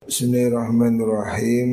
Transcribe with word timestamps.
Bismillahirrahmanirrahim. 0.00 1.70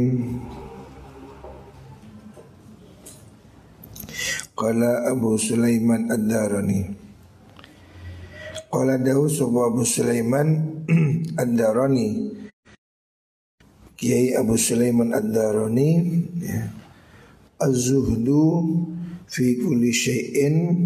Qala 4.51 5.07
Abu 5.07 5.39
Sulaiman 5.39 6.11
Ad-Darani 6.11 6.91
Qala 8.67 8.99
dawu 8.99 9.31
sapa 9.31 9.71
Abu 9.71 9.87
Sulaiman 9.87 10.59
Ad-Darani 11.39 12.35
Kiai 13.95 14.35
Abu 14.35 14.59
Sulaiman 14.59 15.15
Ad-Darani. 15.15 16.19
Az-zuhdu 17.63 18.43
fi 19.23 19.55
kulli 19.55 19.95
syai'in 19.95 20.83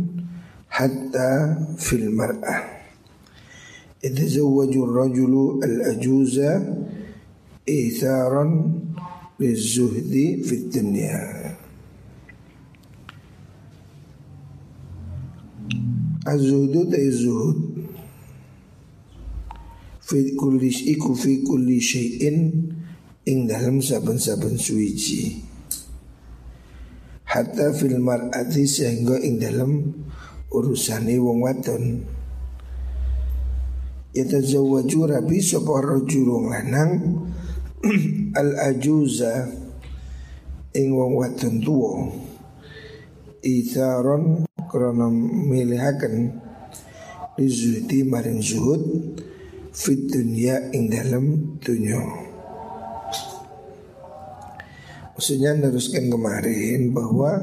hatta 0.70 1.58
fil 1.82 2.06
mar'ah 2.14 2.86
Idzawwaju 4.06 4.80
ar-rajulu 4.86 5.66
al-ajuza 5.66 6.62
itharan 7.66 8.82
lizuhdi 9.42 10.46
fit 10.46 10.70
dunya. 10.70 11.18
Az-zuhdu 16.22 16.86
ta 16.86 17.02
zuhud. 17.10 17.60
Fi 20.02 20.36
kulli 20.36 20.70
iku 20.92 21.16
fi 21.16 21.42
kulli 21.42 21.80
syai'in 21.80 22.38
ing 23.24 23.48
dalam 23.48 23.80
saben-saben 23.80 24.60
suwiji 24.60 25.40
Hatta 27.32 27.72
fil 27.72 27.96
mar'ati 27.96 28.68
sehingga 28.68 29.16
ing 29.24 29.40
dalam 29.40 29.88
urusane 30.52 31.16
wong 31.16 31.40
wadon. 31.40 32.04
Yatazawwaju 34.12 35.00
rabi 35.08 35.40
sapa 35.40 35.80
rajul 35.80 36.52
lanang 36.52 37.24
al 38.42 38.50
ajuza 38.70 39.50
ing 40.78 40.94
wong 40.94 41.18
wadon 41.18 41.58
tuwa 41.58 42.14
itharon 43.42 44.46
krana 44.70 45.10
milihaken 45.50 46.38
lizuhdi 47.42 48.06
maring 48.06 48.38
zuhud 48.38 48.82
fit 49.74 50.08
dunya 50.14 50.70
ing 50.72 50.94
dalam 50.94 51.58
dunya 51.58 52.00
Maksudnya 55.22 55.54
neruskan 55.54 56.10
kemarin 56.10 56.98
bahwa 56.98 57.38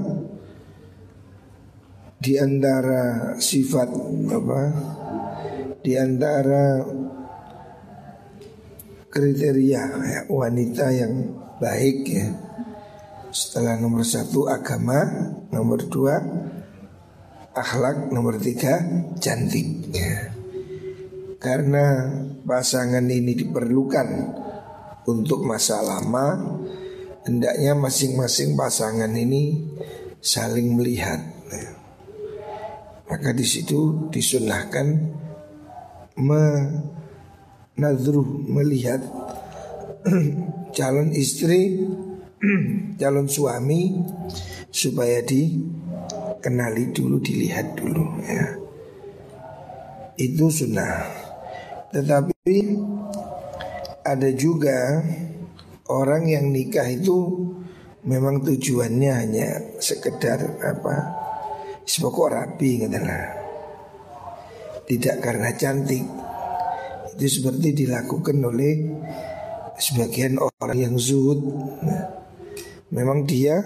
di 2.19 2.35
antara 2.35 3.39
sifat 3.39 3.87
apa 4.35 4.63
di 5.87 5.95
antara 5.95 6.83
kriteria 9.19 9.83
ya, 9.99 10.21
wanita 10.31 10.95
yang 10.95 11.35
baik 11.59 12.07
ya 12.07 12.31
setelah 13.35 13.75
nomor 13.83 14.07
satu 14.07 14.47
agama 14.47 15.03
nomor 15.51 15.83
dua 15.91 16.23
akhlak 17.51 18.15
nomor 18.15 18.39
tiga 18.39 18.79
cantik 19.19 19.91
ya. 19.91 20.39
Karena 21.39 22.11
pasangan 22.43 23.07
ini 23.07 23.35
diperlukan 23.35 24.09
untuk 25.07 25.47
masa 25.47 25.83
lama 25.83 26.59
Hendaknya 27.29 27.77
masing-masing 27.77 28.57
pasangan 28.57 29.13
ini 29.13 29.69
saling 30.17 30.73
melihat 30.81 31.21
ya. 31.53 31.77
Maka 33.05 33.37
di 33.37 33.45
situ 33.45 34.09
disunahkan 34.09 35.13
menadruh 37.79 38.27
melihat 38.51 38.99
calon 40.77 41.15
istri 41.15 41.79
calon 43.01 43.31
suami 43.31 44.03
supaya 44.75 45.23
di 45.23 45.63
kenali 46.43 46.91
dulu, 46.91 47.23
dilihat 47.23 47.79
dulu 47.79 48.19
ya. 48.23 48.47
Itu 50.19 50.51
sunnah. 50.51 51.07
Tetapi 51.95 52.55
ada 54.03 54.31
juga 54.35 55.03
orang 55.87 56.27
yang 56.27 56.51
nikah 56.51 56.87
itu 56.91 57.47
memang 58.03 58.43
tujuannya 58.43 59.13
hanya 59.15 59.49
sekedar 59.79 60.59
apa? 60.63 60.97
Sepokok 61.87 62.35
rapi 62.35 62.85
katalah. 62.85 63.27
Tidak 64.89 65.17
karena 65.23 65.55
cantik. 65.55 66.28
Itu 67.19 67.43
seperti 67.43 67.75
dilakukan 67.75 68.39
oleh 68.47 68.95
sebagian 69.75 70.39
orang 70.39 70.79
yang 70.79 70.95
zuhud. 70.95 71.43
Nah, 71.83 72.15
memang 72.95 73.27
dia 73.27 73.59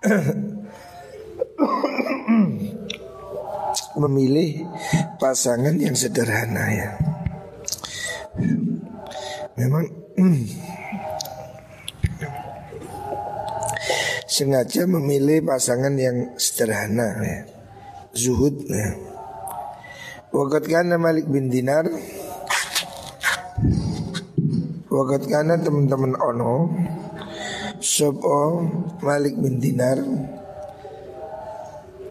memilih 4.00 4.64
pasangan 5.20 5.76
yang 5.76 5.92
sederhana 5.92 6.72
ya. 6.72 6.96
Memang 9.60 9.84
sengaja 14.40 14.88
memilih 14.88 15.44
pasangan 15.44 15.92
yang 16.00 16.32
sederhana 16.40 17.12
ya. 17.20 17.44
Zuhud 18.16 18.64
ya. 18.72 18.96
Wakat 20.32 20.64
kana 20.64 20.96
Malik 20.96 21.28
bin 21.28 21.52
Dinar 21.52 21.84
Wakat 24.90 25.30
kana 25.30 25.54
teman-teman 25.62 26.18
ono 26.18 26.66
Sopo 27.78 28.66
Malik 29.06 29.38
bin 29.38 29.62
Dinar 29.62 30.02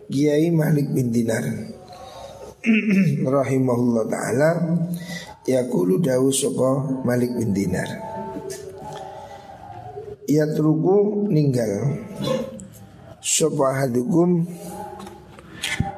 Kiai 0.09 0.49
Malik 0.49 0.89
bin 0.89 1.13
Dinar 1.13 1.43
rahimahullah 3.39 4.03
taala 4.11 4.51
yaqulu 5.47 6.03
dawu 6.03 6.27
sapa 6.27 7.01
Malik 7.07 7.31
bin 7.39 7.55
Dinar. 7.55 7.87
Yatruku 10.27 11.29
ninggal 11.31 12.03
sapa 13.23 13.81
hadukum 13.81 14.45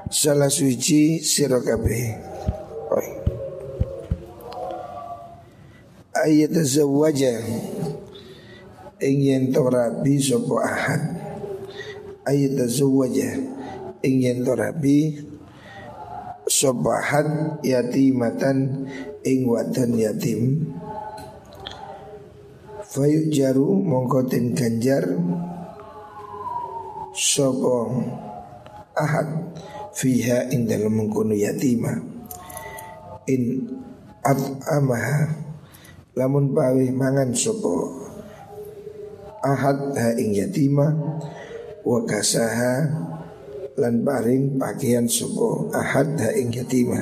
salah 0.08 0.48
suci 0.48 1.20
sira 1.20 1.60
ayat 6.22 6.54
zawaja 6.62 7.42
ingin 9.02 9.50
torabi 9.50 10.22
sapa 10.22 10.56
ahad. 10.62 11.02
Ayat 12.22 12.70
zawaja 12.70 13.42
ingin 14.06 14.46
torabi 14.46 15.26
sobahat 16.46 17.58
yatimatan 17.66 18.86
ing 19.26 19.50
yatim. 19.98 20.70
Fayuk 22.92 23.34
jaru 23.34 23.82
mongkotin 23.82 24.54
ganjar. 24.54 25.06
Sopo 27.12 27.92
ahad 28.96 29.52
Fiha 29.92 30.48
ing 30.56 30.64
dalam 30.70 30.96
yatima. 31.36 32.00
In 33.28 33.68
at 34.24 34.40
amaha 34.72 35.41
Lamun 36.12 36.52
pawe 36.52 36.86
mangan 36.92 37.32
sopo 37.32 37.88
Ahad 39.42 39.96
ha 39.96 40.12
ing 40.20 40.36
yatima 40.36 40.92
Wakasaha 41.82 42.74
lan 43.82 44.06
paring 44.06 44.62
pakaian 44.62 45.10
sopo 45.10 45.74
ahad 45.74 46.14
ha 46.22 46.30
ing 46.38 46.54
yatima. 46.54 47.02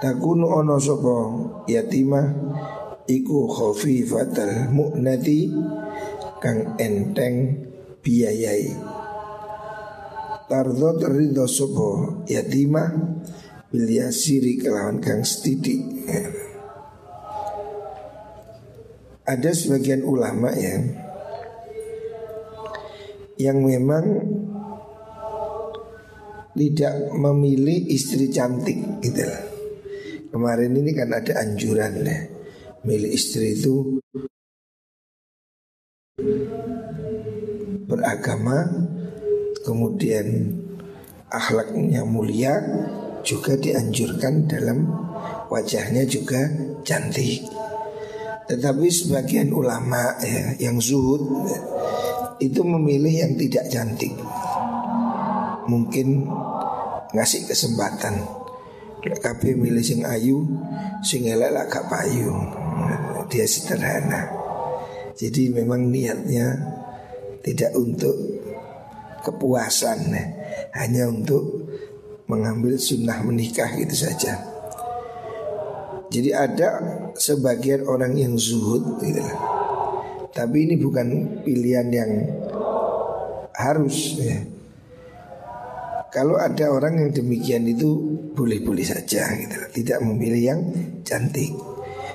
Takunu 0.00 0.48
ono 0.48 0.80
sopo 0.80 1.16
yatima 1.68 2.24
iku 3.04 3.44
khafifatal 3.52 4.72
mu'nati 4.72 5.52
kang 6.40 6.80
enteng 6.80 7.68
biayai. 8.00 8.72
Tardo 10.48 10.96
terido 10.96 11.44
sopo 11.44 12.24
yatima 12.24 12.88
bil 13.68 13.86
yasiri 13.86 14.56
kelawan 14.56 15.04
kang 15.04 15.20
setidik 15.20 15.84
ada 19.30 19.54
sebagian 19.54 20.02
ulama 20.02 20.50
ya 20.50 20.82
yang 23.38 23.62
memang 23.62 24.26
tidak 26.58 26.94
memilih 27.14 27.78
istri 27.88 28.26
cantik 28.28 28.76
gitu 29.00 29.22
lah. 29.22 29.50
Kemarin 30.30 30.78
ini 30.78 30.94
kan 30.94 31.10
ada 31.10 31.42
anjuran 31.42 32.06
lah 32.06 32.22
Milih 32.86 33.10
istri 33.10 33.58
itu 33.58 33.98
Beragama 37.90 38.62
Kemudian 39.66 40.54
Akhlaknya 41.34 42.06
mulia 42.06 42.62
Juga 43.26 43.58
dianjurkan 43.58 44.46
dalam 44.46 44.86
Wajahnya 45.50 46.06
juga 46.06 46.46
cantik 46.86 47.59
Tetapi 48.50 48.90
sebagian 48.90 49.54
ulama 49.54 50.18
ya, 50.26 50.58
yang 50.58 50.82
zuhud 50.82 51.22
ya, 51.46 51.60
itu 52.42 52.66
memilih 52.66 53.22
yang 53.22 53.38
tidak 53.38 53.70
cantik. 53.70 54.10
Mungkin 55.70 56.26
ngasih 57.14 57.46
kesempatan. 57.46 58.18
Kabeh 59.00 59.54
milih 59.54 59.86
sing 59.86 60.02
ayu, 60.02 60.42
sing 61.06 61.30
elek 61.30 61.54
lah 61.54 61.64
gak 61.70 61.86
payu. 61.86 62.34
Dia 63.30 63.46
sederhana. 63.46 64.26
Jadi 65.14 65.54
memang 65.54 65.86
niatnya 65.86 66.58
tidak 67.46 67.70
untuk 67.78 68.18
kepuasan, 69.22 70.10
ya. 70.10 70.24
hanya 70.74 71.06
untuk 71.06 71.70
mengambil 72.26 72.74
sunnah 72.82 73.22
menikah 73.22 73.70
gitu 73.78 74.10
saja. 74.10 74.49
Jadi 76.10 76.30
ada 76.34 76.68
sebagian 77.14 77.86
orang 77.86 78.18
yang 78.18 78.34
zuhud 78.34 78.98
gitu. 78.98 79.22
Tapi 80.34 80.56
ini 80.66 80.74
bukan 80.74 81.38
pilihan 81.46 81.86
yang 81.90 82.10
harus 83.54 84.18
ya. 84.18 84.38
Kalau 86.10 86.34
ada 86.34 86.74
orang 86.74 86.98
yang 86.98 87.10
demikian 87.14 87.70
itu 87.70 88.18
boleh-boleh 88.34 88.82
saja 88.82 89.30
gitu. 89.38 89.58
Tidak 89.70 90.02
memilih 90.02 90.42
yang 90.42 90.60
cantik. 91.06 91.54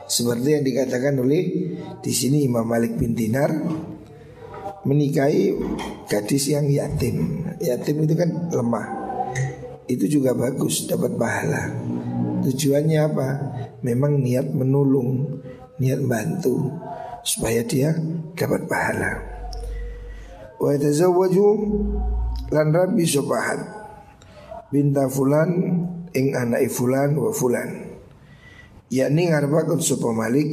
Seperti 0.05 0.59
yang 0.59 0.63
dikatakan 0.67 1.15
oleh 1.15 1.43
di 2.03 2.11
sini 2.11 2.43
Imam 2.43 2.67
Malik 2.67 2.99
bin 2.99 3.15
Dinar 3.15 3.55
menikahi 4.83 5.55
gadis 6.11 6.51
yang 6.51 6.67
yatim. 6.67 7.47
Yatim 7.63 8.03
itu 8.03 8.13
kan 8.19 8.51
lemah. 8.51 8.87
Itu 9.87 10.11
juga 10.11 10.35
bagus 10.35 10.91
dapat 10.91 11.15
pahala. 11.15 11.71
Tujuannya 12.45 12.99
apa? 13.01 13.29
Memang 13.81 14.21
niat 14.21 14.53
menolong, 14.53 15.41
niat 15.81 16.05
bantu 16.05 16.69
supaya 17.25 17.65
dia 17.65 17.97
dapat 18.37 18.69
pahala. 18.69 19.11
Wa 20.61 20.77
tazawwaju 20.77 21.47
lan 22.53 22.67
rabbi 22.69 23.03
subahat 23.03 23.59
binta 24.69 25.09
fulan 25.09 25.49
ing 26.13 26.37
anak 26.37 26.69
fulan 26.69 27.17
wa 27.17 27.33
fulan. 27.33 27.97
Yakni 28.93 29.33
ngarepakun 29.33 29.81
sapa 29.81 30.13
Malik 30.13 30.47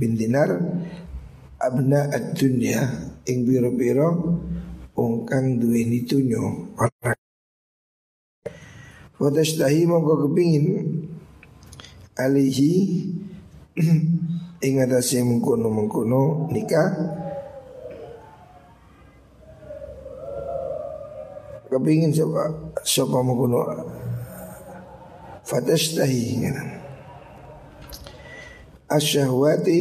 bin 0.00 0.16
Dinar 0.16 0.56
abna 1.60 2.08
ad-dunya 2.08 3.12
ing 3.28 3.44
biro-biro 3.44 4.40
wong 4.96 5.28
kang 5.28 5.60
duweni 5.60 6.02
tunyo. 6.08 6.72
Wa 9.16 9.28
tashtahi 9.32 9.84
mongko 9.84 10.28
kepingin 10.28 10.66
alihi 12.16 12.72
ing 14.66 14.74
atase 14.80 15.20
mengkono-mengkono 15.20 16.48
nikah. 16.48 16.90
Kepingin 21.68 22.14
sapa 22.16 22.72
sapa 22.80 23.20
mengkono 23.20 23.60
fatashtahi 25.44 26.48
asyahwati 28.86 29.80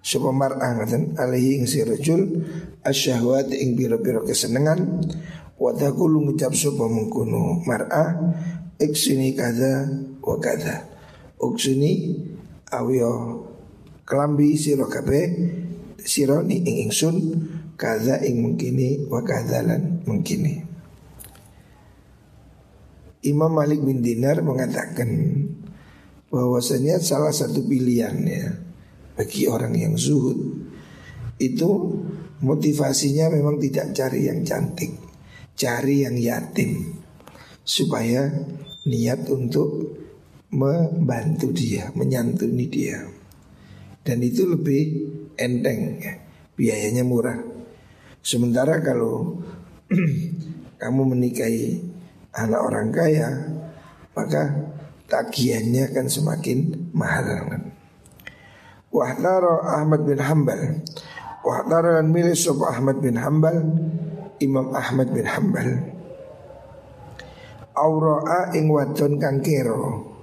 sapa 0.00 0.32
mar'ah 0.32 0.80
ngaten 0.80 1.16
alihi 1.16 1.60
ing 1.60 1.64
si 1.68 1.84
rajul 1.84 2.44
asyahwati 2.82 3.62
ing 3.62 3.76
biro-biro 3.76 4.24
kesenengan 4.24 4.80
wa 5.60 5.70
taqulu 5.76 6.24
ngucap 6.24 6.56
sapa 6.56 6.88
mengkono 6.88 7.62
mar'ah 7.64 8.36
iksini 8.80 9.36
kada 9.36 9.88
wa 10.24 10.36
kada 10.40 10.93
uksuni 11.40 12.20
awyo 12.70 13.42
kelambi 14.04 14.58
siro 14.58 14.86
kabe 14.90 15.20
siro 16.04 16.44
ni 16.44 16.60
ing 16.60 16.90
ingsun 16.90 17.16
kaza 17.74 18.20
ing 18.22 18.44
mungkini 18.44 19.08
wa 19.08 19.24
kadzalan 19.24 20.04
mungkini. 20.04 20.62
Imam 23.24 23.56
Malik 23.56 23.80
bin 23.80 24.04
Dinar 24.04 24.44
mengatakan 24.44 25.08
bahwasanya 26.28 27.00
salah 27.00 27.32
satu 27.32 27.64
pilihan 27.64 28.20
ya 28.20 28.52
bagi 29.16 29.48
orang 29.48 29.72
yang 29.72 29.94
zuhud 29.96 30.36
itu 31.40 31.70
motivasinya 32.44 33.32
memang 33.32 33.56
tidak 33.56 33.96
cari 33.96 34.28
yang 34.28 34.44
cantik, 34.44 34.92
cari 35.56 36.04
yang 36.04 36.20
yatim 36.20 37.00
supaya 37.64 38.28
niat 38.84 39.24
untuk 39.32 40.03
membantu 40.54 41.50
dia, 41.50 41.90
menyantuni 41.98 42.70
dia. 42.70 43.02
Dan 44.06 44.22
itu 44.22 44.46
lebih 44.46 44.82
enteng, 45.34 45.98
ya. 45.98 46.14
biayanya 46.54 47.02
murah. 47.02 47.42
Sementara 48.22 48.78
kalau 48.78 49.42
kamu 50.80 51.02
menikahi 51.10 51.82
anak 52.30 52.60
orang 52.62 52.88
kaya, 52.94 53.28
maka 54.14 54.70
tagihannya 55.10 55.90
kan 55.90 56.06
semakin 56.06 56.88
mahal. 56.94 57.26
Wahdara 58.94 59.82
Ahmad 59.82 60.06
bin 60.06 60.22
Hambal 60.22 60.86
Wahdara 61.42 61.98
dan 61.98 62.14
milih 62.14 62.38
sopa 62.38 62.78
Ahmad 62.78 63.02
bin 63.02 63.18
Hambal 63.18 63.58
Imam 64.38 64.70
Ahmad 64.70 65.10
bin 65.10 65.26
Hambal 65.26 65.82
Aura'a 67.74 68.54
ing 68.54 68.70
wadon 68.70 69.18
kang 69.18 69.42
kero 69.42 70.13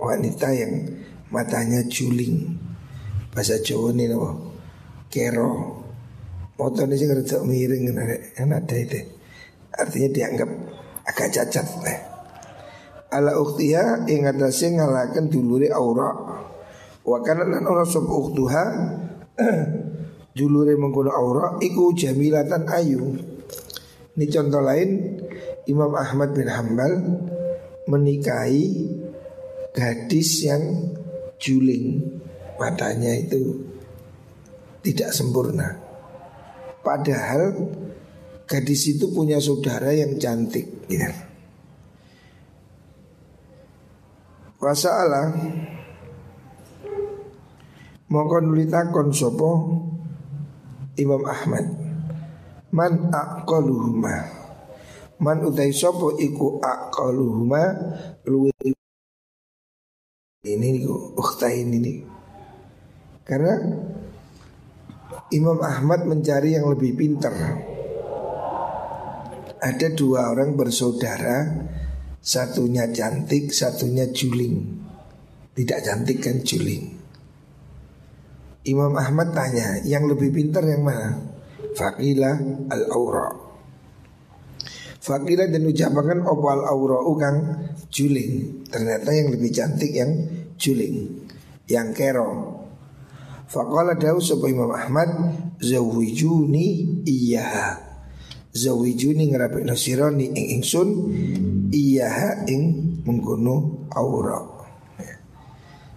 wanita 0.00 0.48
yang 0.56 0.72
matanya 1.28 1.84
juling. 1.86 2.56
Bahasa 3.30 3.62
Jawa 3.62 3.94
ini 3.94 4.10
loh, 4.10 4.56
kero. 5.12 5.78
Motornya 6.58 6.96
sih 6.98 7.08
ngerti 7.08 7.40
miring 7.40 7.88
kan 8.36 8.52
ada 8.52 8.76
itu. 8.76 9.00
Artinya 9.72 10.08
dianggap 10.12 10.50
agak 11.08 11.28
cacat. 11.32 11.66
Nah. 11.80 12.00
Ala 13.10 13.32
uktiha 13.40 14.06
ing 14.06 14.28
atase 14.28 14.68
ngalaken 14.76 15.32
dulure 15.32 15.72
aura. 15.72 16.10
Wa 17.00 17.18
kana 17.24 17.48
lan 17.48 17.64
ora 17.64 17.88
uktuha 17.88 18.64
dulure 20.36 20.76
mengkono 20.76 21.10
aura 21.10 21.56
iku 21.64 21.96
jamilatan 21.96 22.68
ayu. 22.68 23.16
Ini 24.20 24.26
contoh 24.28 24.60
lain 24.60 24.90
Imam 25.64 25.96
Ahmad 25.96 26.36
bin 26.36 26.50
Hambal 26.50 26.92
menikahi 27.88 28.66
gadis 29.70 30.46
yang 30.46 30.94
juling 31.40 32.02
matanya 32.60 33.16
itu 33.16 33.64
tidak 34.84 35.10
sempurna. 35.12 35.78
Padahal 36.80 37.56
gadis 38.48 38.88
itu 38.90 39.08
punya 39.12 39.38
saudara 39.38 39.92
yang 39.92 40.16
cantik. 40.16 40.66
Ya. 40.90 41.12
Wasalah 44.60 45.32
Mongko 48.10 48.44
nulitakon 48.44 49.08
sopo 49.14 49.50
Imam 51.00 51.24
Ahmad 51.24 51.64
Man 52.74 53.08
aqaluhuma 53.08 54.20
Man 55.16 55.38
utai 55.48 55.72
sopo 55.72 56.18
iku 56.20 56.60
aqaluhuma 56.60 57.72
Luwe 58.28 58.52
ini 60.56 60.80
nih 60.80 60.84
uktain 61.14 61.68
ini. 61.70 62.02
Karena 63.22 63.54
Imam 65.30 65.58
Ahmad 65.62 66.06
mencari 66.06 66.58
yang 66.58 66.66
lebih 66.66 66.98
pintar 66.98 67.34
ada 69.60 69.88
dua 69.92 70.32
orang 70.32 70.56
bersaudara 70.56 71.68
satunya 72.18 72.88
cantik 72.88 73.52
satunya 73.52 74.08
juling. 74.08 74.80
Tidak 75.52 75.78
cantik 75.84 76.24
kan 76.24 76.40
juling. 76.40 76.96
Imam 78.64 78.92
Ahmad 78.96 79.36
tanya 79.36 79.80
yang 79.84 80.08
lebih 80.08 80.32
pintar 80.32 80.64
yang 80.64 80.84
mana? 80.84 81.16
Fakilah 81.76 82.36
al-aura. 82.72 83.32
Fakilah 85.00 85.48
dan 85.48 85.64
ucapakan 85.64 86.28
opal 86.28 86.60
aura 86.64 87.00
ukang 87.04 87.36
juling. 87.88 88.64
Ternyata 88.68 89.10
yang 89.16 89.32
lebih 89.32 89.48
cantik 89.48 89.92
yang 89.92 90.12
juling 90.60 91.24
Yang 91.64 91.88
kero 91.96 92.30
Faqala 93.48 93.96
dawu 93.96 94.20
sapa 94.20 94.46
Imam 94.46 94.70
Ahmad 94.70 95.08
Zawijuni 95.58 97.00
iya 97.08 97.80
Zawijuni 98.52 99.32
ngerapik 99.32 99.64
nasirani 99.64 100.28
ing 100.36 100.60
ingsun 100.60 100.88
Iya 101.70 102.42
ing 102.50 102.90
mengkono 103.06 103.86
aura. 103.94 104.42
Ya. 104.98 105.14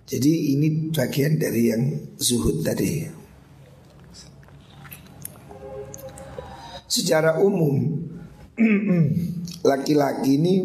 Jadi 0.05 0.53
ini 0.55 0.93
bagian 0.93 1.41
dari 1.41 1.63
yang 1.73 1.83
zuhud 2.17 2.61
tadi. 2.61 3.09
Secara 6.85 7.41
umum 7.41 8.05
laki-laki 9.69 10.37
ini 10.37 10.55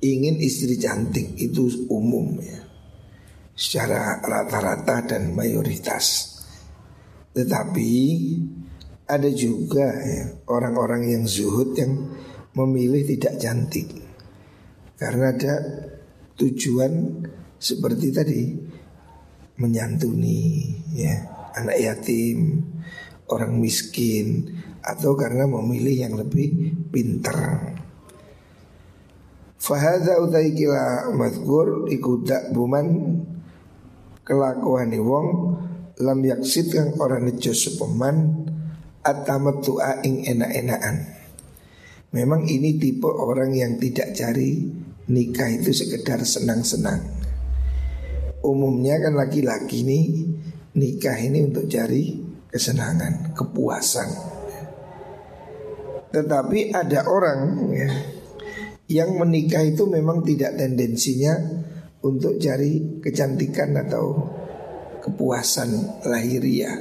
ingin 0.00 0.40
istri 0.40 0.80
cantik 0.80 1.36
itu 1.36 1.68
umum 1.92 2.40
ya. 2.40 2.60
secara 3.52 4.24
rata-rata 4.24 5.04
dan 5.04 5.36
mayoritas. 5.36 6.36
Tetapi 7.36 7.92
ada 9.04 9.28
juga 9.28 9.92
ya, 9.92 10.24
orang-orang 10.48 11.12
yang 11.12 11.24
zuhud 11.28 11.76
yang 11.76 12.08
memilih 12.56 13.06
tidak 13.06 13.38
cantik 13.38 13.86
karena 14.98 15.32
ada 15.32 15.54
tujuan 16.36 17.24
seperti 17.60 18.06
tadi 18.10 18.42
menyantuni 19.60 20.72
ya 20.96 21.14
anak 21.54 21.76
yatim, 21.78 22.64
orang 23.28 23.58
miskin 23.60 24.56
atau 24.80 25.12
karena 25.14 25.44
memilih 25.44 26.08
yang 26.08 26.14
lebih 26.16 26.74
pintar. 26.88 27.76
Fahadha 29.60 30.16
utai 30.24 30.56
kila 30.56 31.12
madkur 31.12 31.84
ikudak 31.92 32.48
buman 32.56 33.20
kelakuan 34.24 34.88
wong 34.96 35.26
lam 36.00 36.24
yaksid 36.24 36.72
kang 36.72 36.96
orang 36.96 37.28
nejo 37.28 37.52
sepeman 37.52 38.48
atamattu'a 39.04 40.00
ing 40.00 40.24
enak-enakan. 40.24 40.96
Memang 42.16 42.48
ini 42.48 42.80
tipe 42.80 43.06
orang 43.06 43.52
yang 43.52 43.76
tidak 43.76 44.16
cari 44.16 44.64
nikah 45.12 45.52
itu 45.52 45.76
sekedar 45.76 46.24
senang-senang. 46.24 47.20
Umumnya 48.40 48.96
kan 48.96 49.12
laki-laki 49.12 49.84
nih 49.84 50.04
nikah 50.72 51.20
ini 51.20 51.44
untuk 51.44 51.68
cari 51.68 52.16
kesenangan, 52.48 53.36
kepuasan. 53.36 54.08
Tetapi 56.10 56.74
ada 56.74 57.06
orang 57.06 57.70
ya, 57.70 57.90
yang 58.90 59.14
menikah 59.14 59.62
itu 59.62 59.86
memang 59.86 60.26
tidak 60.26 60.58
tendensinya 60.58 61.38
untuk 62.02 62.42
cari 62.42 62.98
kecantikan 62.98 63.78
atau 63.78 64.18
kepuasan 64.98 66.02
lahiriah. 66.10 66.74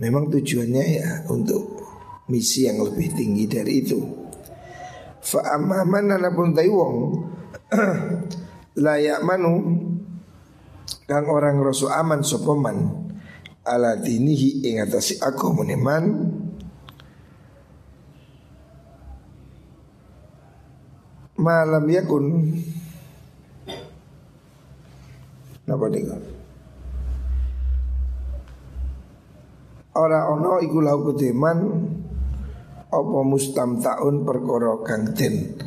Memang 0.00 0.32
tujuannya 0.32 0.84
ya 0.96 1.10
untuk 1.28 1.76
misi 2.32 2.64
yang 2.64 2.80
lebih 2.80 3.12
tinggi 3.12 3.44
dari 3.44 3.72
itu. 3.84 4.00
Fa'amaman 5.20 6.16
anapun 6.16 6.56
taiwong 6.56 6.96
layak 8.84 9.20
manu 9.26 9.54
kang 11.04 11.26
orang 11.26 11.58
rasul 11.58 11.90
aman 11.90 12.22
sopoman 12.22 13.06
ala 13.66 13.98
dinihi 13.98 14.62
ing 14.70 14.78
atasi 14.78 15.18
aku 15.18 15.50
meneman 15.50 16.35
malam 21.36 21.84
yakun. 21.88 22.24
Napa 25.66 25.90
nih 25.90 26.06
Ora 29.98 30.30
ono 30.30 30.62
iku 30.62 30.78
lau 30.78 31.02
kudeman 31.02 31.58
Apa 32.86 33.18
mustam 33.26 33.82
taun 33.82 34.22
perkara 34.22 34.78
kang 34.86 35.10
den 35.10 35.58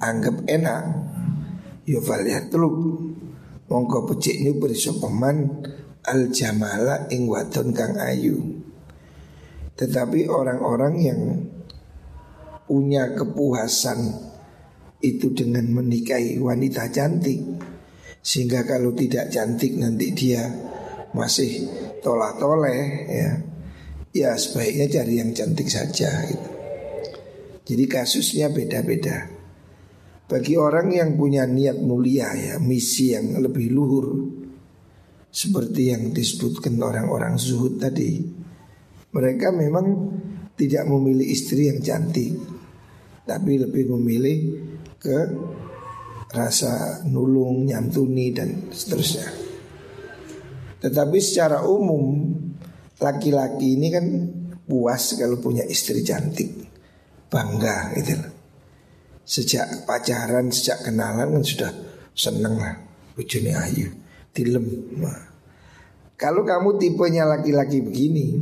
Anggap 0.00 0.48
enak 0.48 0.82
Ya 1.84 2.00
teluk 2.48 2.76
Mongko 3.68 4.08
pecik 4.08 4.40
ini 4.40 4.56
beri 4.56 4.72
sopaman 4.72 5.68
Al 6.08 6.32
jamala 6.34 7.06
ing 7.14 7.30
wadon 7.30 7.70
kang 7.70 7.94
ayu. 7.94 8.58
Tetapi 9.76 10.26
orang-orang 10.32 10.94
yang 10.98 11.20
Punya 12.66 13.12
kepuasan 13.12 14.31
itu 15.02 15.34
dengan 15.34 15.66
menikahi 15.68 16.38
wanita 16.38 16.88
cantik. 16.94 17.42
Sehingga 18.22 18.62
kalau 18.62 18.94
tidak 18.94 19.34
cantik 19.34 19.74
nanti 19.74 20.14
dia 20.14 20.46
masih 21.12 21.66
tolak 22.00 22.38
toleh 22.38 22.82
ya. 23.10 23.30
Ya 24.12 24.30
sebaiknya 24.36 24.86
cari 24.92 25.24
yang 25.24 25.32
cantik 25.32 25.72
saja 25.72 26.08
gitu. 26.28 26.48
jadi 27.64 27.84
kasusnya 27.88 28.52
beda-beda. 28.52 29.32
Bagi 30.28 30.56
orang 30.56 30.92
yang 30.92 31.16
punya 31.16 31.48
niat 31.48 31.80
mulia 31.80 32.32
ya 32.36 32.54
misi 32.60 33.16
yang 33.16 33.40
lebih 33.40 33.72
luhur 33.72 34.06
seperti 35.32 35.96
yang 35.96 36.12
disebutkan 36.12 36.76
orang-orang 36.76 37.40
zuhud 37.40 37.80
tadi 37.80 38.20
mereka 39.16 39.48
memang 39.48 40.12
tidak 40.60 40.84
memilih 40.84 41.24
istri 41.24 41.72
yang 41.72 41.80
cantik 41.80 42.36
tapi 43.24 43.56
lebih 43.56 43.96
memilih 43.96 44.38
ke 45.02 45.18
rasa 46.30 47.02
nulung, 47.10 47.66
nyantuni 47.66 48.30
dan 48.30 48.70
seterusnya. 48.70 49.26
Tetapi 50.78 51.18
secara 51.18 51.66
umum 51.66 52.30
laki-laki 53.02 53.74
ini 53.74 53.88
kan 53.90 54.06
puas 54.62 55.18
kalau 55.18 55.42
punya 55.42 55.66
istri 55.66 56.06
cantik, 56.06 56.70
bangga 57.26 57.98
gitu 57.98 58.14
Sejak 59.22 59.86
pacaran, 59.86 60.50
sejak 60.50 60.86
kenalan 60.86 61.38
kan 61.38 61.44
sudah 61.46 61.70
seneng 62.14 62.58
lah, 62.58 62.74
bujuni 63.14 63.54
ayu, 63.54 63.90
dilem. 64.34 64.66
Nah. 64.98 65.30
Kalau 66.18 66.42
kamu 66.46 66.78
tipenya 66.78 67.26
laki-laki 67.26 67.82
begini 67.82 68.38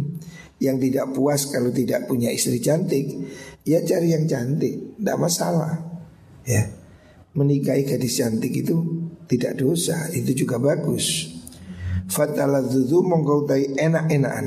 yang 0.60 0.80
tidak 0.80 1.12
puas 1.12 1.48
kalau 1.48 1.68
tidak 1.72 2.08
punya 2.08 2.32
istri 2.32 2.60
cantik, 2.60 3.12
ya 3.64 3.80
cari 3.84 4.12
yang 4.16 4.24
cantik, 4.24 4.96
tidak 4.96 5.16
masalah 5.20 5.89
ya. 6.44 6.66
Menikahi 7.30 7.86
gadis 7.86 8.18
cantik 8.18 8.50
itu 8.50 9.06
tidak 9.30 9.54
dosa 9.54 10.10
itu 10.10 10.34
juga 10.34 10.58
bagus. 10.58 11.30
Fataladzuzu 12.10 13.06
mongkautai 13.06 13.78
enak-enakan. 13.78 14.46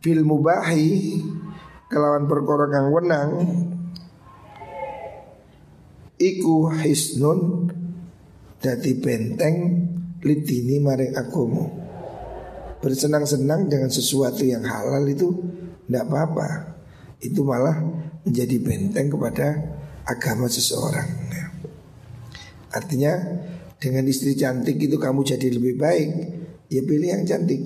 Fil 0.00 0.24
mubahi 0.24 1.20
kelawan 1.92 2.24
perkara 2.24 2.66
kang 2.72 2.88
wenang 2.88 3.30
iku 6.16 6.72
hisnun 6.72 7.68
dadi 8.64 8.96
benteng 8.96 9.56
litini 10.24 10.80
maring 10.80 11.12
akumu 11.18 11.82
bersenang-senang 12.82 13.70
dengan 13.70 13.92
sesuatu 13.92 14.42
yang 14.42 14.66
halal 14.66 15.06
itu 15.06 15.30
tidak 15.86 16.08
apa-apa. 16.10 16.48
Itu 17.22 17.46
malah 17.46 17.78
menjadi 18.26 18.56
benteng 18.62 19.10
kepada 19.10 19.46
agama 20.06 20.46
seseorang. 20.46 21.08
Artinya 22.72 23.12
dengan 23.76 24.08
istri 24.08 24.32
cantik 24.38 24.80
itu 24.80 24.96
kamu 24.96 25.20
jadi 25.26 25.48
lebih 25.52 25.74
baik, 25.76 26.08
ya 26.72 26.80
pilih 26.86 27.08
yang 27.12 27.24
cantik. 27.28 27.60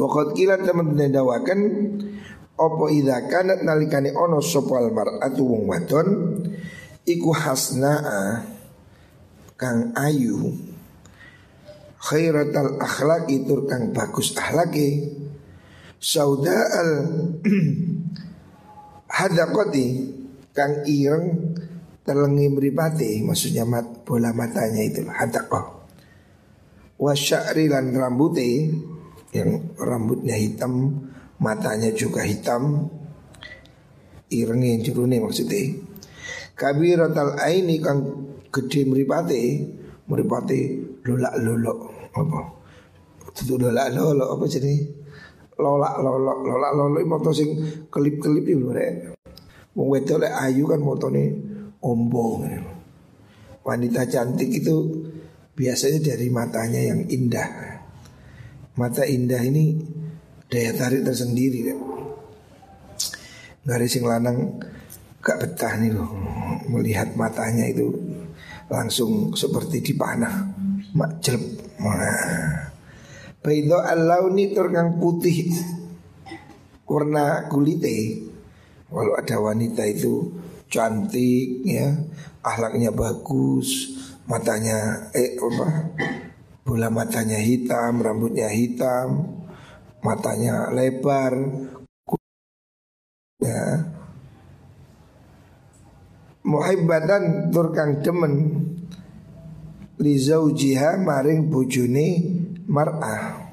Pokok 0.00 0.32
kila 0.32 0.56
teman 0.64 0.96
dawakan 0.96 1.60
Opo 2.60 2.92
idha 2.92 3.24
kanat 3.24 3.64
nalikani 3.64 4.12
ono 4.12 4.40
sopal 4.44 4.92
mar'atu 4.92 5.44
wong 5.44 5.64
wadon 5.64 6.08
Iku 7.08 7.32
hasna'a 7.32 8.44
Kang 9.56 9.96
ayu 9.96 10.56
Khairatal 12.00 12.80
akhlaki 12.80 13.44
tur 13.44 13.68
kang 13.68 13.92
bagus 13.92 14.32
akhlaki 14.32 15.19
Sauda 16.00 16.56
al 16.56 16.90
hadakoti 19.20 19.86
kang 20.56 20.80
ireng 20.88 21.52
terlengi 22.08 22.48
meripati 22.48 23.20
maksudnya 23.20 23.68
mat, 23.68 24.02
bola 24.08 24.32
matanya 24.32 24.80
itu 24.80 25.04
hadakoh 25.04 25.84
wasyari 26.96 27.68
lan 27.68 27.92
rambuti 27.92 28.72
yang 29.36 29.76
rambutnya 29.76 30.40
hitam 30.40 31.04
matanya 31.36 31.92
juga 31.92 32.24
hitam 32.24 32.88
ireng 34.32 34.64
yang 34.64 34.80
jurune 34.80 35.20
maksudnya 35.20 35.84
kabiratal 36.56 37.36
aini 37.44 37.76
kang 37.76 38.00
gede 38.48 38.88
meripati 38.88 39.68
meripati 40.10 40.60
lolak 41.06 41.34
lolok 41.38 41.78
apa? 42.12 42.40
Itu 43.30 43.54
lolak 43.56 43.94
lolok 43.94 44.28
apa 44.34 44.44
jadi 44.50 44.74
lolak 45.60 46.00
lolok 46.00 46.40
lolak 46.42 46.72
lolok 46.72 47.04
moto 47.04 47.30
sing 47.30 47.54
kelip-kelip 47.92 48.44
iki 48.48 48.56
lho 48.56 48.70
rek. 48.72 48.92
Wong 49.76 49.88
wedok 49.92 50.24
lek 50.26 50.34
ayu 50.34 50.64
kan 50.66 50.80
motone 50.80 51.24
ombong. 51.84 52.48
Wanita 53.60 54.08
cantik 54.08 54.50
itu 54.50 54.76
biasanya 55.54 56.00
dari 56.00 56.32
matanya 56.32 56.80
yang 56.80 57.04
indah. 57.06 57.48
Mata 58.80 59.04
indah 59.04 59.44
ini 59.44 59.76
daya 60.48 60.72
tarik 60.72 61.04
tersendiri. 61.04 61.76
Gak 63.60 63.76
ada 63.76 63.86
sing 63.86 64.08
lanang 64.08 64.56
gak 65.20 65.36
betah 65.36 65.76
nih 65.76 65.92
loh 65.92 66.08
melihat 66.72 67.12
matanya 67.12 67.68
itu 67.68 67.92
langsung 68.72 69.36
seperti 69.36 69.84
dipanah 69.84 70.48
mak 70.96 71.20
jelep. 71.20 71.44
Nah, 71.80 72.69
Baido 73.40 73.80
al-launi 73.80 74.52
kang 74.52 75.00
putih 75.00 75.48
warna 76.84 77.48
kulite. 77.48 78.28
Kalau 78.84 79.16
ada 79.16 79.36
wanita 79.40 79.80
itu 79.88 80.28
cantik 80.68 81.64
ya, 81.64 81.88
ahlaknya 82.44 82.92
bagus, 82.92 83.96
matanya 84.28 85.08
eh 85.16 85.40
apa? 85.40 85.88
Bola 86.68 86.92
matanya 86.92 87.40
hitam, 87.40 88.04
rambutnya 88.04 88.52
hitam, 88.52 89.40
matanya 90.04 90.68
lebar, 90.76 91.32
ya. 93.40 93.88
Muhibbatan 96.44 97.48
turkang 97.48 98.04
demen 98.04 98.32
li 99.96 100.14
zaujiha 100.20 101.00
maring 101.00 101.48
bojone 101.48 102.08
mar'ah. 102.70 103.50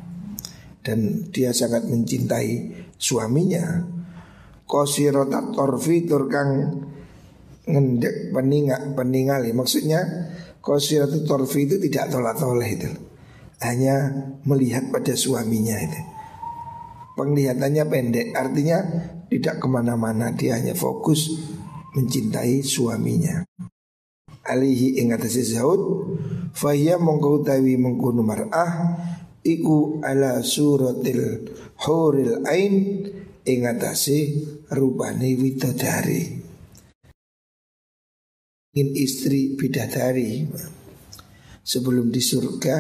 Dan 0.85 1.27
dia 1.33 1.51
sangat 1.51 1.89
mencintai 1.89 2.71
suaminya. 2.95 3.83
Qasiratat 4.67 5.55
torfi 5.57 6.05
turkang 6.07 6.83
ngendek 7.67 8.31
peningak 8.31 8.95
peningali 8.95 9.51
maksudnya 9.51 9.99
qasiratat 10.63 11.27
torfi 11.27 11.67
itu 11.67 11.75
tidak 11.83 12.13
tolak 12.13 12.39
toleh 12.39 12.69
itu. 12.71 12.89
Hanya 13.59 14.13
melihat 14.45 14.93
pada 14.93 15.17
suaminya 15.17 15.75
itu. 15.81 16.01
Penglihatannya 17.17 17.83
pendek. 17.89 18.27
Artinya 18.37 18.77
tidak 19.27 19.57
ke 19.57 19.67
mana-mana. 19.67 20.29
Dia 20.37 20.61
hanya 20.61 20.77
fokus 20.77 21.33
mencintai 21.97 22.61
suaminya 22.61 23.41
alihi 24.47 25.03
ing 25.03 25.11
atase 25.11 25.43
Zaud 25.43 25.81
faya 26.55 26.95
mongko 26.95 27.43
utawi 27.43 27.75
mengkono 27.75 28.23
mar'ah 28.23 28.95
iku 29.43 29.99
ala 29.99 30.39
suratil 30.39 31.51
huril 31.83 32.47
ain 32.47 33.03
ing 33.43 33.59
atase 33.67 34.47
rupane 34.71 35.35
widodari 35.35 36.37
ingin 38.77 38.93
istri 38.93 39.57
bidadari 39.57 40.45
sebelum 41.65 42.13
di 42.13 42.21
surga 42.21 42.77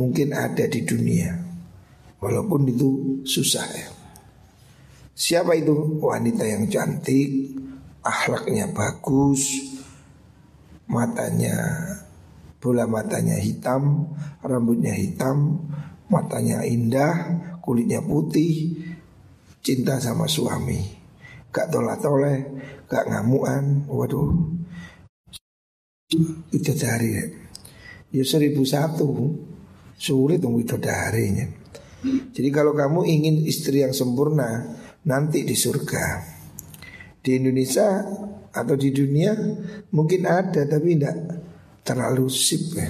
mungkin 0.00 0.32
ada 0.32 0.64
di 0.64 0.80
dunia. 0.88 1.36
Walaupun 2.16 2.64
itu 2.64 3.20
susah 3.28 3.66
ya. 3.76 3.88
Siapa 5.12 5.52
itu? 5.52 6.00
Wanita 6.00 6.48
yang 6.48 6.64
cantik 6.72 7.52
akhlaknya 8.00 8.72
bagus 8.72 9.75
matanya 10.86 11.54
bola 12.56 12.88
matanya 12.88 13.38
hitam, 13.38 14.10
rambutnya 14.42 14.90
hitam, 14.96 15.70
matanya 16.10 16.66
indah, 16.66 17.14
kulitnya 17.62 18.02
putih, 18.02 18.74
cinta 19.62 20.02
sama 20.02 20.26
suami, 20.26 20.82
gak 21.54 21.70
tolak 21.70 22.02
toleh, 22.02 22.38
gak 22.90 23.06
ngamuan, 23.06 23.86
waduh, 23.86 24.34
itu 26.50 26.72
dari 26.74 27.18
ya 28.14 28.22
seribu 28.22 28.62
satu 28.62 29.10
sulit 29.98 30.42
untuk 30.42 30.78
darinya. 30.78 31.46
Jadi 32.06 32.48
kalau 32.54 32.76
kamu 32.76 33.02
ingin 33.06 33.36
istri 33.42 33.82
yang 33.82 33.90
sempurna 33.90 34.78
nanti 35.02 35.42
di 35.42 35.58
surga. 35.58 36.34
Di 37.18 37.42
Indonesia 37.42 38.06
atau 38.56 38.74
di 38.74 38.90
dunia 38.90 39.36
mungkin 39.92 40.24
ada 40.24 40.64
tapi 40.64 40.96
tidak 40.96 41.16
terlalu 41.84 42.26
sip 42.32 42.72
ya. 42.72 42.88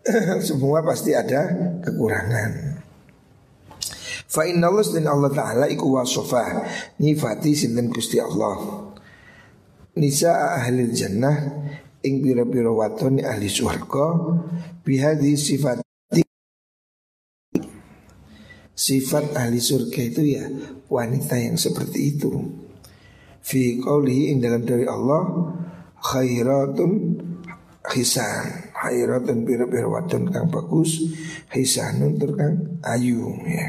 Semua 0.48 0.80
pasti 0.80 1.12
ada 1.12 1.50
kekurangan. 1.84 2.80
Fa 4.30 4.46
inna 4.46 4.70
Allah 4.70 4.86
dan 4.94 5.10
Allah 5.10 5.32
Ta'ala 5.34 5.66
iku 5.66 5.98
wasofa 5.98 6.62
Nifati 7.02 7.50
sinten 7.50 7.90
Gusti 7.90 8.22
Allah 8.22 8.86
Nisa 9.98 10.54
ahli 10.54 10.86
jannah 10.94 11.34
Ing 12.06 12.22
bira-bira 12.22 12.70
waton 12.70 13.18
ahli 13.18 13.50
suarga 13.50 14.38
Bihadi 14.86 15.34
sifat 15.34 15.82
Sifat 18.70 19.34
ahli 19.34 19.58
surga 19.58 19.98
itu 19.98 20.22
ya 20.22 20.46
Wanita 20.86 21.34
yang 21.34 21.58
seperti 21.58 22.14
itu 22.14 22.30
fi 23.40 23.80
qawlihi 23.80 24.36
ing 24.36 24.38
dalam 24.44 24.62
dari 24.64 24.84
Allah 24.84 25.24
khairatun 26.00 26.92
hisan. 27.92 28.72
Khairatun 28.76 29.44
biro-biro 29.44 29.92
wadon 29.92 30.32
kang 30.32 30.48
bagus 30.48 31.04
hisanun 31.52 32.16
tur 32.16 32.32
kang 32.36 32.80
ayu 32.84 33.36
ya. 33.44 33.68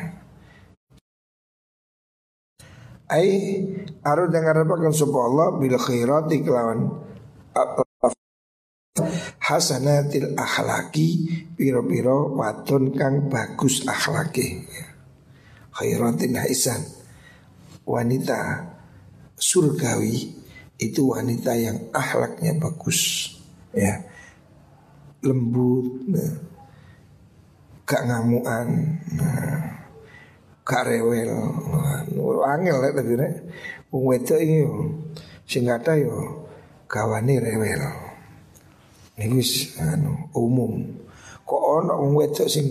Ai 3.11 3.59
aru 4.07 4.31
dengar 4.31 4.63
apa 4.63 4.71
kan 4.79 4.95
sapa 4.95 5.19
Allah 5.19 5.47
bil 5.59 5.75
khairati 5.75 6.47
kelawan 6.47 6.87
hasanatil 9.43 10.31
akhlaki 10.39 11.27
biro-biro 11.59 12.31
wadon 12.39 12.95
kang 12.95 13.27
bagus 13.27 13.83
akhlaki 13.83 14.63
khairatin 15.75 16.39
hisan. 16.39 16.81
Wanita 17.83 18.63
surgawi 19.41 20.37
itu 20.77 21.01
wanita 21.09 21.57
yang 21.57 21.89
akhlaknya 21.89 22.61
bagus 22.61 23.33
ya. 23.73 23.97
Lembut 25.25 26.05
nah, 26.09 26.33
gak 27.85 28.05
ngamuan 28.05 28.97
nah, 29.17 29.61
gak 30.65 30.85
rewel 30.89 31.33
nah, 31.69 32.05
angel 32.53 32.77
lah 32.81 32.91
tapi 32.93 33.13
nek. 33.17 33.33
Wong 33.89 34.03
wedok 34.13 34.39
iki 34.39 34.57
yo 34.63 34.73
sing 35.49 35.65
yo 35.65 36.47
rewel. 37.41 37.83
Wis 39.21 39.77
anu 39.77 40.29
umum. 40.33 40.81
Kok 41.45 41.63
ono 41.81 41.93
wong 41.97 42.13
wedok 42.17 42.49
sing 42.49 42.65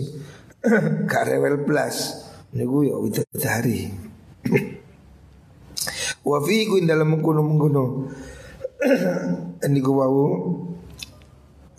gak 1.11 1.27
rewel 1.31 1.63
blas? 1.63 2.27
Niku 2.51 2.83
yo 2.83 2.99
widodari 2.99 3.87
Wa 6.21 6.37
fi 6.45 6.69
ku 6.69 6.77
dalam 6.85 7.17
mengkuno 7.17 7.41
mengkuno 7.41 7.83
Ini 9.65 9.79
ku 9.81 9.91
wau 9.97 10.25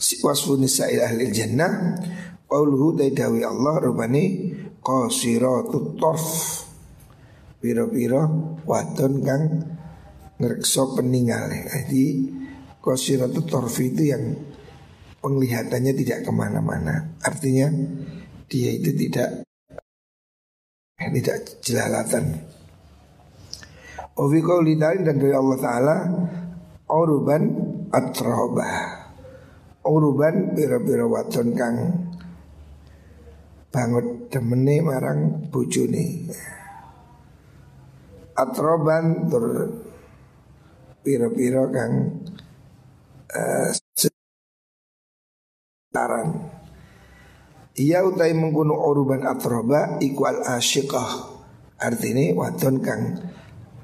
Wasfu 0.02 0.58
nisa'il 0.58 0.98
ahli 0.98 1.30
jannah 1.30 1.94
Qauluhu 2.50 2.98
dawi 2.98 3.46
Allah 3.46 3.78
rupani 3.78 4.50
Qasiratut 4.82 5.94
torf. 5.94 6.26
Piro-piro 7.62 8.22
Wadon 8.66 9.14
kang 9.22 9.44
Ngerekso 10.42 10.98
peninggal 10.98 11.46
Jadi 11.70 12.04
Qasiratut 12.82 13.46
torf 13.46 13.78
itu 13.78 14.10
yang 14.10 14.24
Penglihatannya 15.22 15.94
tidak 15.94 16.26
ke 16.26 16.30
mana-mana. 16.34 17.14
Artinya 17.22 17.70
Dia 18.50 18.74
itu 18.74 18.90
tidak 18.90 19.46
Tidak 20.98 21.62
jelalatan 21.62 22.52
Wa 24.12 24.28
fi 24.28 24.40
dan 24.76 25.16
dari 25.16 25.32
Allah 25.32 25.58
Ta'ala 25.58 25.96
Uruban 26.92 27.42
atrobah 27.88 28.76
Uruban 29.88 30.52
bira-bira 30.52 31.08
waton 31.08 31.56
kang 31.56 31.76
Bangut 33.72 34.28
demene 34.28 34.84
marang 34.84 35.48
bujuni 35.48 36.28
Atroban 38.36 39.32
tur 39.32 39.72
Bira-bira 41.00 41.72
kang 41.72 41.92
uh, 43.32 43.72
Ia 47.72 48.04
utai 48.04 48.36
mengkuno 48.36 48.76
uruban 48.76 49.24
atroba 49.24 49.96
Iku 50.04 50.28
al 50.28 50.44
Artinya 51.80 52.24
waton 52.36 52.76
kang 52.84 53.02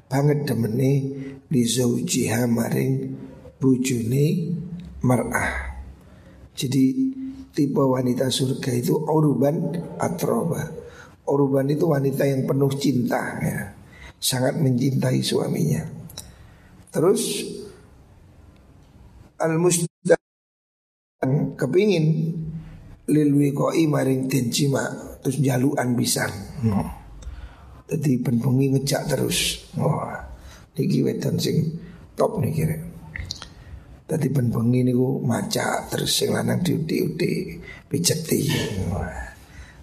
banget 0.09 0.49
demene 0.49 0.91
li 1.53 1.61
zaujiha 1.61 2.49
maring 2.49 2.93
bujune 3.61 4.25
mar'ah. 5.05 5.77
Jadi 6.57 6.85
tipe 7.53 7.79
wanita 7.79 8.27
surga 8.27 8.71
itu 8.73 8.97
uruban 8.97 9.77
atroba. 10.01 10.65
Uruban 11.29 11.69
itu 11.69 11.85
wanita 11.85 12.25
yang 12.25 12.49
penuh 12.49 12.73
cinta 12.73 13.37
ya. 13.39 13.59
Sangat 14.17 14.57
mencintai 14.57 15.21
suaminya. 15.21 15.85
Terus 16.89 17.45
al 19.39 19.55
yang 21.19 21.55
kepingin 21.55 22.05
lilwi 23.07 23.55
koi 23.55 23.87
maring 23.87 24.27
tencima 24.27 24.83
terus 25.23 25.39
jaluan 25.39 25.95
bisa. 25.95 26.27
Hmm. 26.63 26.98
Jadi 27.89 28.21
penpungi 28.21 28.69
ngejak 28.69 29.09
terus. 29.09 29.65
Wah, 29.73 30.13
niki 30.77 31.01
weton 31.01 31.41
sing 31.41 31.73
top 32.13 32.37
nih 32.37 32.51
kira. 32.53 32.77
Tadi 34.05 34.29
penpungi 34.29 34.85
niku 34.85 35.17
maca 35.25 35.89
terus 35.89 36.13
sing 36.13 36.29
lanang 36.29 36.61
diuti-uti 36.61 37.57
pijeti. 37.89 38.45
Wah, 38.93 39.33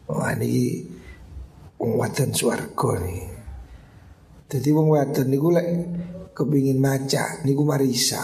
wah 0.06 0.32
niki 0.38 0.86
wong 1.82 1.98
wadon 1.98 2.30
swarga 2.30 2.90
nih. 3.02 3.26
Jadi 4.46 4.68
wong 4.70 4.86
wadon 4.94 5.26
niku 5.26 5.50
lek 5.50 5.66
kepingin 6.30 6.78
maca 6.78 7.42
niku 7.42 7.66
marisa. 7.66 8.22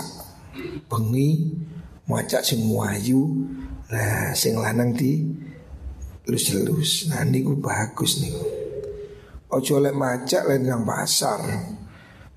Bengi 0.86 1.58
maca 2.06 2.38
sing 2.38 2.62
ayu. 2.70 3.22
Nah, 3.90 4.30
sing 4.38 4.54
lanang 4.62 4.94
di 4.94 5.26
lus-lus. 6.30 7.10
Nah 7.10 7.26
niku 7.26 7.58
bagus 7.58 8.22
niku. 8.22 8.61
Ojo 9.52 9.84
lek 9.84 9.92
maca 9.92 10.48
lek 10.48 10.64
nang 10.64 10.88
pasar. 10.88 11.40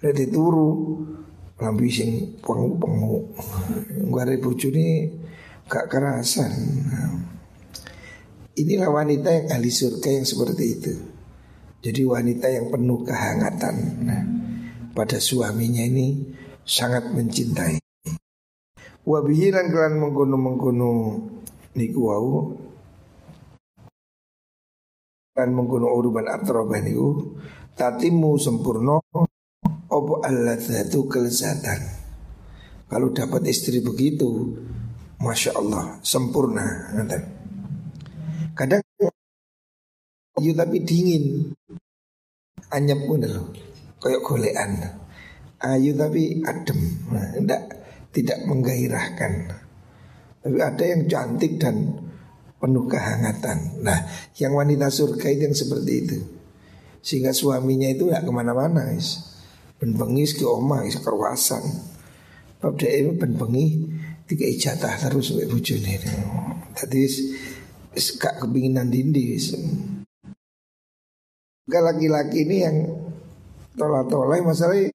Lek 0.04 0.14
dituru 0.14 1.00
lambi 1.56 1.88
sing 1.88 2.36
pengu-pengu. 2.44 3.32
Gare 4.12 4.36
bojone 4.36 4.88
gak 5.72 5.88
kerasan. 5.88 6.52
Inilah 8.56 8.88
wanita 8.92 9.30
yang 9.32 9.48
ahli 9.52 9.72
surga 9.72 10.10
yang 10.16 10.28
seperti 10.28 10.66
itu. 10.80 10.94
Jadi 11.84 12.02
wanita 12.08 12.48
yang 12.52 12.72
penuh 12.72 13.04
kehangatan. 13.04 13.76
Nah, 14.04 14.24
pada 14.96 15.20
suaminya 15.20 15.84
ini 15.84 16.36
sangat 16.64 17.12
mencintai. 17.12 17.78
Wabihi 19.06 19.54
lan 19.54 19.70
kelan 19.70 20.02
mengkono-mengkono 20.02 20.92
niku 21.78 22.00
wau 22.10 22.32
lan 25.36 25.52
mengkono 25.52 25.92
uruban 25.92 26.32
atroba 26.32 26.80
niku 26.80 27.36
tatimu 27.76 28.40
sempurna 28.40 28.96
opo 29.92 30.24
alladzatu 30.24 31.12
kelezatan. 31.12 32.08
Kalau 32.88 33.12
dapat 33.12 33.44
istri 33.52 33.84
begitu, 33.84 34.56
masya 35.20 35.60
Allah 35.60 36.00
sempurna. 36.00 36.96
Kadang 38.56 38.80
ayu 40.40 40.52
tapi 40.56 40.78
dingin, 40.88 41.52
anyep 42.72 43.04
pun 43.04 43.26
loh, 43.28 43.52
kayak 44.00 44.24
golean. 44.24 44.72
Ayu 45.60 45.98
tapi 45.98 46.40
adem, 46.46 46.80
nah, 47.12 47.28
enggak 47.36 47.64
tidak 48.16 48.40
menggairahkan. 48.48 49.34
Tapi 50.46 50.58
ada 50.62 50.84
yang 50.86 51.10
cantik 51.10 51.58
dan 51.58 52.05
penuh 52.60 52.86
kehangatan. 52.88 53.84
Nah, 53.84 54.08
yang 54.40 54.56
wanita 54.56 54.88
surga 54.90 55.28
itu 55.32 55.42
yang 55.52 55.58
seperti 55.58 55.94
itu. 56.08 56.18
Sehingga 57.06 57.36
suaminya 57.36 57.86
itu 57.92 58.10
nggak 58.10 58.26
ke 58.26 58.32
mana-mana, 58.34 58.90
is. 58.96 59.22
Ben 59.78 59.94
bengis 59.94 60.34
ke 60.34 60.48
oma, 60.48 60.88
is 60.88 60.98
kerwasan. 60.98 61.62
Bab 62.64 62.80
dia 62.80 62.98
tiga 64.26 64.46
ijatah 64.50 64.94
terus 64.98 65.30
sampai 65.30 65.46
bujune. 65.46 66.02
Tadi 66.74 67.00
gak 67.94 68.42
kepinginan 68.42 68.90
dindi. 68.90 69.38
Gak 71.70 71.84
laki-laki 71.86 72.42
ini 72.46 72.58
yang 72.62 72.78
tolak-tolak 73.78 74.42
masalah 74.42 74.90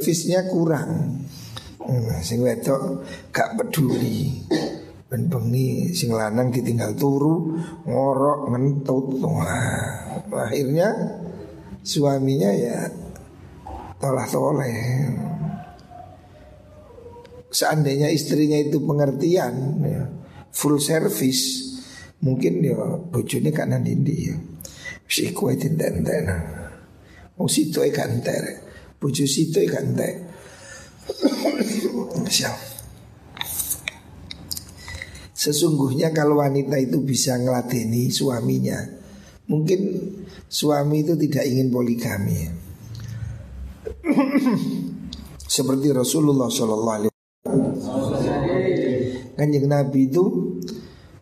fisnya 0.00 0.48
kurang. 0.48 1.20
Nah, 1.86 2.20
sing 2.24 2.40
wedok 2.40 3.04
gak 3.30 3.54
peduli. 3.60 4.42
Ben 5.16 5.32
bengi 5.32 5.96
sing 5.96 6.12
lanang 6.12 6.52
ditinggal 6.52 6.92
turu, 6.92 7.56
ngorok 7.88 8.52
ngentut. 8.52 9.16
Wah, 9.24 10.20
akhirnya 10.44 10.92
suaminya 11.80 12.52
ya 12.52 12.84
tolak 13.96 14.28
toleh. 14.28 15.08
Seandainya 17.48 18.12
istrinya 18.12 18.60
itu 18.60 18.76
pengertian, 18.84 19.80
ya, 19.80 20.04
full 20.52 20.76
service, 20.76 21.64
mungkin 22.20 22.60
ya 22.60 22.76
bojone 23.08 23.48
kanan 23.56 23.88
dindi 23.88 24.16
ya. 24.28 24.36
Si 25.08 25.32
kue 25.32 25.56
tinten 25.56 26.04
ten. 26.04 26.28
Wong 27.40 27.48
situ 27.48 27.80
ikan 27.88 28.20
ter, 28.20 28.60
bojo 29.00 29.24
situ 29.24 29.64
ikan 29.64 29.96
ter. 29.96 30.28
Sesungguhnya 35.46 36.10
kalau 36.10 36.42
wanita 36.42 36.74
itu 36.74 36.98
bisa 37.06 37.38
ngeladeni 37.38 38.10
suaminya 38.10 38.82
Mungkin 39.46 39.80
suami 40.50 41.06
itu 41.06 41.14
tidak 41.14 41.46
ingin 41.46 41.70
poligami. 41.70 42.50
Seperti 45.56 45.94
Rasulullah 45.94 46.50
SAW 46.50 47.06
Kanjeng 49.38 49.70
Nabi 49.70 50.10
itu 50.10 50.24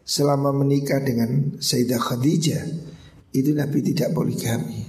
selama 0.00 0.56
menikah 0.56 1.04
dengan 1.04 1.60
Sayyidah 1.60 2.00
Khadijah 2.00 2.64
Itu 3.28 3.52
Nabi 3.52 3.84
tidak 3.84 4.16
poligami. 4.16 4.88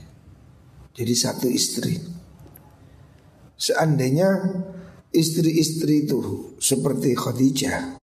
Jadi 0.96 1.12
satu 1.12 1.52
istri. 1.52 2.00
Seandainya 3.60 4.32
istri-istri 5.12 6.08
itu 6.08 6.56
seperti 6.56 7.12
Khadijah 7.20 8.05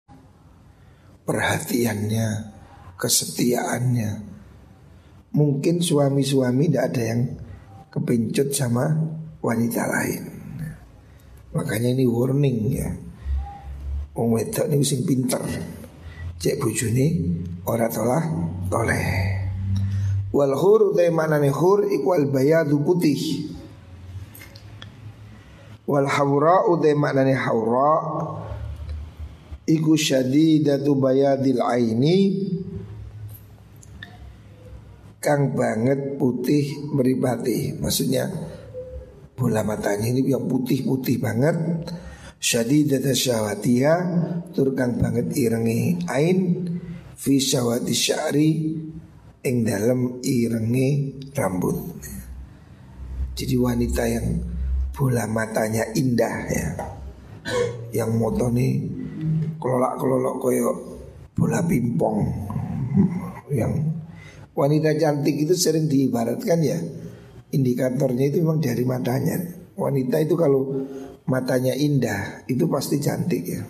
perhatiannya, 1.30 2.28
kesetiaannya. 2.98 4.10
Mungkin 5.30 5.78
suami-suami 5.78 6.66
tidak 6.66 6.84
ada 6.90 7.02
yang 7.06 7.22
kepencut 7.86 8.50
sama 8.50 8.90
wanita 9.38 9.86
lain. 9.86 10.22
Makanya 11.54 11.94
ini 11.94 12.02
warning 12.10 12.58
ya. 12.74 12.90
Wong 14.18 14.34
wedok 14.34 14.66
ini 14.74 14.82
sing 14.82 15.06
pinter. 15.06 15.38
Cek 16.34 16.58
bojone 16.58 17.06
ora 17.62 17.86
tolah 17.86 18.24
toleh. 18.66 19.06
Wal 20.34 20.54
hur 20.58 20.98
te 20.98 21.14
manane 21.14 21.54
hur 21.54 21.86
ikwal 21.86 22.26
bayadu 22.26 22.82
putih. 22.82 23.50
Wal 25.86 26.10
haura 26.10 26.66
ude 26.66 26.90
maknane 26.98 27.38
haura 27.38 27.94
Iku 29.70 29.94
syadidatu 29.94 30.98
bayadil 30.98 31.62
aini. 31.62 32.18
Kang 35.20 35.52
banget 35.52 36.16
putih 36.16 36.80
meripati 36.96 37.76
Maksudnya 37.76 38.24
bola 39.36 39.60
matanya 39.60 40.08
ini 40.08 40.26
yang 40.26 40.48
putih-putih 40.48 41.22
banget. 41.22 41.86
Syadidatu 42.40 43.12
syawatiha 43.12 43.94
Tur 44.50 44.74
kang 44.74 44.98
banget 44.98 45.30
irengi 45.38 46.02
ain. 46.10 46.38
Fi 47.14 47.36
syawati 47.38 47.94
syari 47.94 48.50
Ing 49.40 49.64
dalam 49.64 50.20
irengi 50.20 51.16
rambut. 51.32 51.76
Jadi 53.32 53.56
wanita 53.56 54.04
yang 54.04 54.36
bola 54.92 55.24
matanya 55.24 55.88
indah 55.96 56.36
ya. 56.52 56.68
Yang 57.88 58.10
moto 58.20 58.52
nih 58.52 58.99
kelolak-kelolok 59.60 60.36
koyo 60.40 60.70
bola 61.36 61.60
pimpong 61.62 62.18
Yang 63.52 63.86
wanita 64.56 64.90
cantik 64.98 65.36
itu 65.46 65.54
sering 65.54 65.86
diibaratkan 65.86 66.58
ya 66.64 66.78
Indikatornya 67.50 68.30
itu 68.30 68.38
memang 68.46 68.62
dari 68.62 68.86
matanya. 68.86 69.42
Wanita 69.74 70.22
itu 70.22 70.38
kalau 70.38 70.86
matanya 71.26 71.74
indah 71.74 72.46
itu 72.46 72.70
pasti 72.70 73.02
cantik 73.02 73.42
ya. 73.42 73.62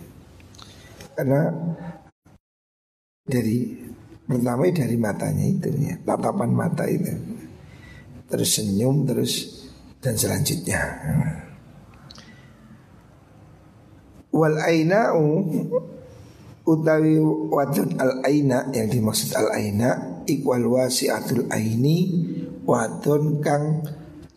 Karena 1.17 1.49
dari 3.25 3.73
pertama 4.21 4.69
dari 4.69 4.97
matanya 5.01 5.45
itu 5.49 5.69
ya 5.81 5.97
Tatapan 5.97 6.53
mata 6.53 6.85
itu. 6.85 7.09
Terus 8.29 8.49
senyum 8.53 9.09
terus 9.09 9.33
dan 9.97 10.13
selanjutnya. 10.13 10.81
Wal 14.31 14.55
aina'u 14.55 15.27
utawi 16.63 17.19
wadon 17.51 17.99
al 17.99 18.23
aina 18.23 18.69
yang 18.71 18.87
dimaksud 18.87 19.35
al 19.35 19.51
aina 19.51 20.23
ikwal 20.23 20.63
wasiatul 20.71 21.51
aini 21.51 21.97
wadon 22.63 23.43
kang 23.43 23.83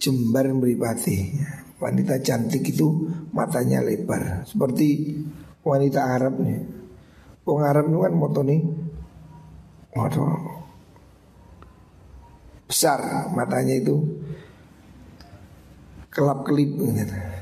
jembar 0.01 0.51
meripati 0.51 1.31
wanita 1.79 2.17
cantik 2.25 2.65
itu 2.65 3.13
matanya 3.37 3.85
lebar. 3.85 4.49
Seperti 4.49 5.15
wanita 5.61 6.01
Arab 6.17 6.41
nih. 6.41 6.61
Wong 7.45 7.61
Arab 7.61 7.93
itu 7.93 7.99
kan 8.01 8.15
moto 8.17 8.41
nih. 8.41 8.61
Moto 9.95 10.25
besar 12.65 13.29
matanya 13.37 13.77
itu. 13.77 14.01
Kelap 16.09 16.47
kelip 16.47 16.73
gitu. 16.79 17.34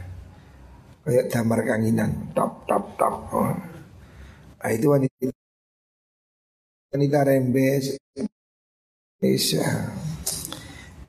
Kayak 1.03 1.35
damar 1.35 1.61
kanginan, 1.67 2.31
top 2.31 2.62
top 2.71 2.85
top. 2.95 3.15
Oh. 3.35 3.51
Nah, 4.62 4.71
itu 4.71 4.87
wanita 4.87 5.35
wanita 6.95 7.19
rembes 7.27 7.99
bisa 9.19 9.91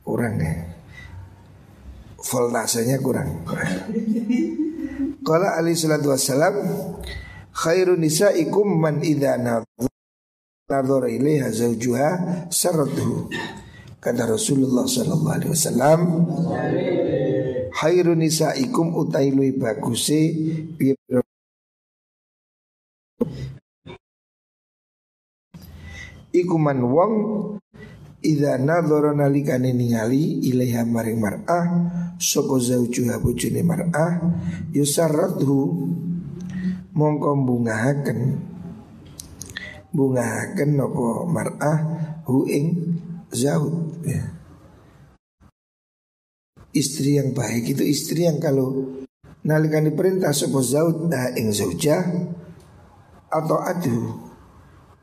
kurang 0.01 0.41
ya. 0.41 0.53
Voltasenya 2.17 2.97
kurang. 3.03 3.45
Kalau 5.21 5.49
Ali 5.53 5.77
salatu 5.77 6.09
wassalam 6.09 6.55
khairu 7.53 7.93
nisaikum 7.93 8.65
man 8.65 9.05
idza 9.05 9.37
nadhara 9.37 11.05
ilaiha 11.05 11.53
zawjuha 11.53 12.09
saratuhu. 12.49 13.29
Kata 14.01 14.25
Rasulullah 14.25 14.89
sallallahu 14.89 15.35
alaihi 15.37 15.51
wasallam 15.53 15.99
Khairun 17.71 18.19
nisaikum 18.19 18.97
utai 18.97 19.31
lui 19.31 19.55
baguse 19.55 20.21
Iku 26.33 26.55
man 26.57 26.81
wong 26.81 27.13
Ida 28.23 28.55
nadhara 28.55 29.11
nalikane 29.11 29.75
ningali 29.75 30.47
ilaiha 30.47 30.87
maring 30.87 31.19
mar'ah 31.19 31.67
sapa 32.15 32.55
zaujuha 32.55 33.19
bojone 33.19 33.59
mar'ah 33.67 34.31
yusarradhu 34.71 35.91
mongko 36.95 37.35
bungahaken 37.43 38.39
bungahaken 39.91 40.69
napa 40.79 41.27
mar'ah 41.27 41.77
hu 42.23 42.47
ing 42.47 42.95
zaud 43.27 43.91
ya. 44.07 44.42
Istri 46.73 47.21
yang 47.21 47.37
baik 47.37 47.77
itu 47.77 47.85
istri 47.85 48.25
yang 48.25 48.41
kalau 48.41 48.97
nalikane 49.45 49.93
perintah 49.93 50.33
sapa 50.33 50.57
zaud 50.65 51.05
ing 51.37 51.53
zaujah 51.53 52.01
atau 53.29 53.61
adu. 53.61 53.97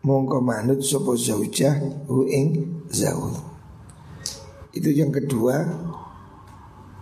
Mongko 0.02 0.42
manut 0.42 0.83
sapa 0.83 1.14
zaujah 1.14 1.78
hu 2.11 2.26
ing 2.26 2.83
zaul. 2.90 3.38
Itu 4.74 4.90
yang 4.90 5.14
kedua. 5.14 5.62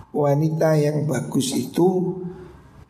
Wanita 0.09 0.73
yang 0.81 1.05
bagus 1.05 1.53
itu 1.53 2.17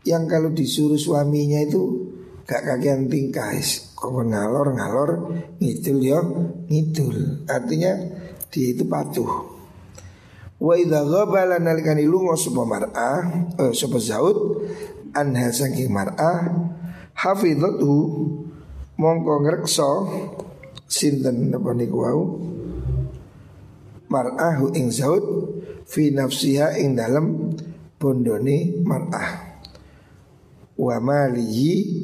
Yang 0.06 0.24
kalau 0.30 0.50
disuruh 0.54 0.96
suaminya 0.96 1.58
itu 1.58 2.14
Gak 2.46 2.62
kagian 2.62 3.10
tingkah 3.10 3.50
Kok 3.98 4.22
ngalor 4.22 4.70
ngalor 4.78 5.10
Ngidul 5.58 5.98
ya 5.98 6.22
ngidul. 6.70 7.42
Artinya 7.50 7.98
dia 8.54 8.70
itu 8.70 8.86
patuh 8.86 9.57
Wa 10.58 10.74
idha 10.74 11.06
ghabala 11.06 11.62
nalikani 11.62 12.02
lungo 12.02 12.34
sapa 12.34 12.66
mar'ah 12.66 13.18
eh, 13.62 13.70
sapa 13.70 14.02
zaud 14.02 14.66
anha 15.14 15.54
saking 15.54 15.86
mar'ah 15.86 16.50
hafizatu 17.14 17.94
mongko 18.98 19.46
ngrekso 19.46 19.90
sinten 20.90 21.54
napa 21.54 21.70
niku 21.78 21.98
wau? 22.02 22.22
Mar'ahu 24.10 24.74
ing 24.74 24.90
zaud 24.90 25.22
fi 25.86 26.10
nafsiha 26.10 26.74
ing 26.82 26.98
dalam 26.98 27.54
bondone 27.94 28.82
mar'ah. 28.82 29.62
Wa 30.74 30.98
malihi 30.98 32.02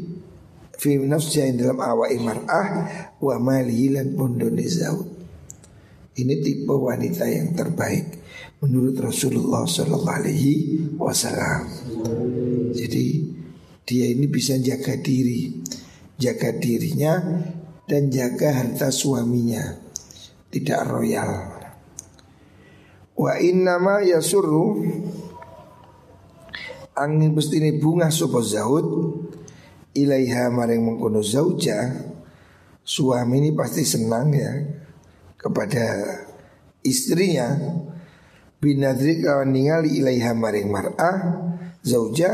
fi 0.78 0.94
nafsiha 1.02 1.50
ing 1.50 1.58
dalam 1.58 1.82
awai 1.82 2.22
mar'ah 2.22 2.66
wa 3.18 3.34
malihi 3.42 3.98
lan 3.98 4.14
bondone 4.14 4.62
zaud. 4.62 5.10
Ini 6.14 6.38
tipe 6.38 6.70
wanita 6.70 7.26
yang 7.26 7.58
terbaik 7.58 8.23
menurut 8.64 8.96
Rasulullah 8.96 9.68
Sallallahu 9.68 10.16
Alaihi 10.24 10.52
Wasallam. 10.96 11.68
Jadi 12.72 13.06
dia 13.84 14.08
ini 14.08 14.24
bisa 14.24 14.56
jaga 14.56 14.96
diri, 14.96 15.60
jaga 16.16 16.56
dirinya 16.56 17.20
dan 17.84 18.08
jaga 18.08 18.56
harta 18.56 18.88
suaminya, 18.88 19.84
tidak 20.48 20.80
royal. 20.88 21.60
Wa 23.14 23.36
innama 23.36 24.00
yasuru 24.00 24.80
Angin 26.94 27.34
ini 27.34 27.74
bunga 27.74 28.06
sopo 28.06 28.38
zaud. 28.38 28.86
Ilaiha 29.98 30.46
maring 30.50 30.78
mengkono 30.78 31.26
zauja. 31.26 31.90
Suami 32.86 33.40
ini 33.40 33.50
pasti 33.56 33.80
senang 33.80 34.28
ya 34.36 34.52
Kepada 35.34 36.04
istrinya 36.84 37.50
Binadri 38.64 39.20
kawan 39.20 39.52
ningali 39.52 40.00
ilaiha 40.00 40.32
maring 40.32 40.72
mar'ah 40.72 41.16
Zauja 41.84 42.32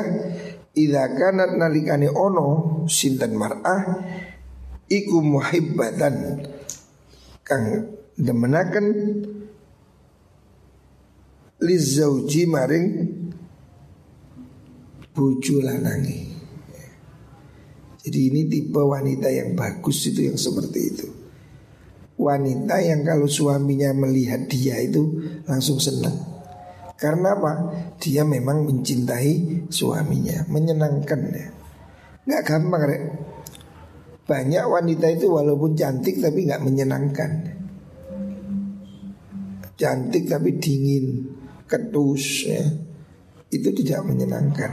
Ila 0.78 1.02
kanat 1.10 1.58
nalikani 1.58 2.06
ono 2.06 2.86
Sintan 2.86 3.34
mar'ah 3.34 3.98
Iku 4.86 5.18
muhibbatan 5.18 6.46
Kang 7.42 7.66
demenakan 8.14 8.86
lizauji 11.60 12.48
maring 12.48 12.86
bojo 15.12 15.60
lanangi. 15.60 16.32
Jadi 18.00 18.20
ini 18.32 18.48
tipe 18.48 18.80
wanita 18.80 19.28
yang 19.28 19.52
bagus 19.52 20.08
itu 20.08 20.32
yang 20.32 20.40
seperti 20.40 20.80
itu. 20.80 21.06
Wanita 22.20 22.76
yang 22.84 23.00
kalau 23.00 23.24
suaminya 23.24 23.96
melihat 23.96 24.44
dia 24.44 24.76
itu 24.76 25.08
langsung 25.48 25.80
senang. 25.80 26.12
Karena 27.00 27.32
apa? 27.32 27.52
Dia 27.96 28.28
memang 28.28 28.68
mencintai 28.68 29.64
suaminya, 29.72 30.44
menyenangkan 30.52 31.20
ya. 31.32 31.48
Nggak 32.28 32.42
gampang 32.44 32.82
rek. 32.84 33.02
Banyak 34.28 34.64
wanita 34.68 35.08
itu 35.08 35.32
walaupun 35.32 35.72
cantik 35.72 36.20
tapi 36.20 36.44
nggak 36.44 36.60
menyenangkan. 36.60 37.30
Cantik 39.80 40.28
tapi 40.28 40.60
dingin, 40.60 41.24
ketus 41.64 42.52
ya 42.52 42.60
itu 43.50 43.68
tidak 43.82 44.06
menyenangkan. 44.06 44.70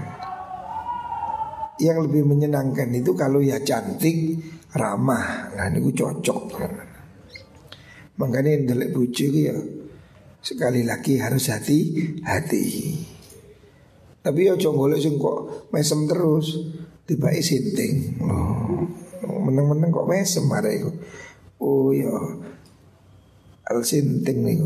Yang 1.77 2.09
lebih 2.09 2.23
menyenangkan 2.25 2.89
itu 2.93 3.13
kalau 3.13 3.37
ya 3.41 3.61
cantik, 3.61 4.41
ramah, 4.73 5.53
nah 5.53 5.69
ini 5.69 5.93
cocok. 5.93 6.41
Makanya 8.17 8.73
delek 8.73 8.93
bucu 8.93 9.29
ya 9.29 9.57
sekali 10.41 10.85
lagi 10.85 11.21
harus 11.21 11.49
hati-hati. 11.53 12.65
Tapi 14.21 14.39
ya 14.43 14.57
golek 14.57 14.99
sing 14.99 15.15
kok 15.15 15.71
mesem 15.71 16.03
terus, 16.09 16.59
tiba 17.07 17.31
sinting. 17.39 18.19
Oh, 18.19 18.83
meneng-meneng 19.23 19.93
kok 19.93 20.09
mesem 20.09 20.43
marah 20.49 20.73
itu. 20.73 20.91
Oh 21.57 21.89
ya 21.95 22.11
al 23.67 23.83
sinting 23.83 24.47
nih 24.47 24.63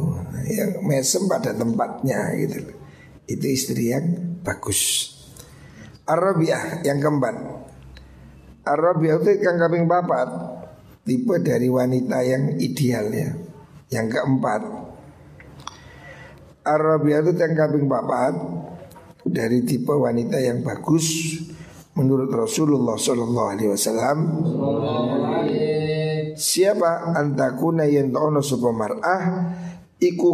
yang 0.54 0.72
mesem 0.86 1.26
pada 1.26 1.58
tempatnya 1.58 2.38
gitu 2.38 2.70
itu 3.26 3.46
istri 3.50 3.90
yang 3.90 4.38
bagus 4.46 5.10
Arabiah 6.06 6.86
yang 6.86 7.02
keempat 7.02 7.34
Arabiah 8.62 9.18
itu 9.18 9.42
yang 9.42 9.58
kambing 9.58 9.90
bapat 9.90 10.30
tipe 11.04 11.36
dari 11.42 11.68
wanita 11.68 12.18
yang 12.22 12.58
ideal 12.62 13.10
ya 13.10 13.30
yang 13.92 14.08
keempat 14.08 14.62
Arabiah 16.62 17.26
itu 17.26 17.34
yang 17.42 17.58
kambing 17.58 17.90
bapat 17.90 18.38
dari 19.26 19.66
tipe 19.66 19.90
wanita 19.90 20.38
yang 20.38 20.62
bagus 20.62 21.38
menurut 21.98 22.30
Rasulullah 22.30 22.96
Shallallahu 22.96 23.50
Alaihi 23.50 23.70
Wasallam. 23.74 24.18
Siapa? 26.32 27.18
Antakuna 27.18 27.86
yang 27.86 28.10
ta'ono 28.16 28.40
supa 28.40 28.72
mar'ah 28.72 29.52
Iku 30.00 30.34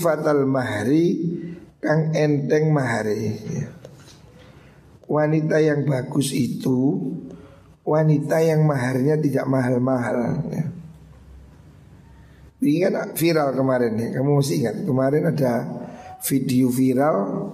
fatal 0.00 0.48
mahri 0.48 1.20
Kang 1.78 2.16
enteng 2.16 2.72
mahari 2.72 3.38
Wanita 5.04 5.60
yang 5.60 5.84
bagus 5.84 6.32
itu 6.32 7.12
Wanita 7.84 8.40
yang 8.40 8.64
maharnya 8.64 9.20
tidak 9.20 9.44
mahal-mahal 9.44 10.40
ya. 10.48 10.64
Ingat 12.64 13.12
viral 13.12 13.52
kemarin 13.52 13.92
ya 14.00 14.08
Kamu 14.16 14.40
masih 14.40 14.64
ingat 14.64 14.88
Kemarin 14.88 15.28
ada 15.28 15.68
video 16.24 16.72
viral 16.72 17.52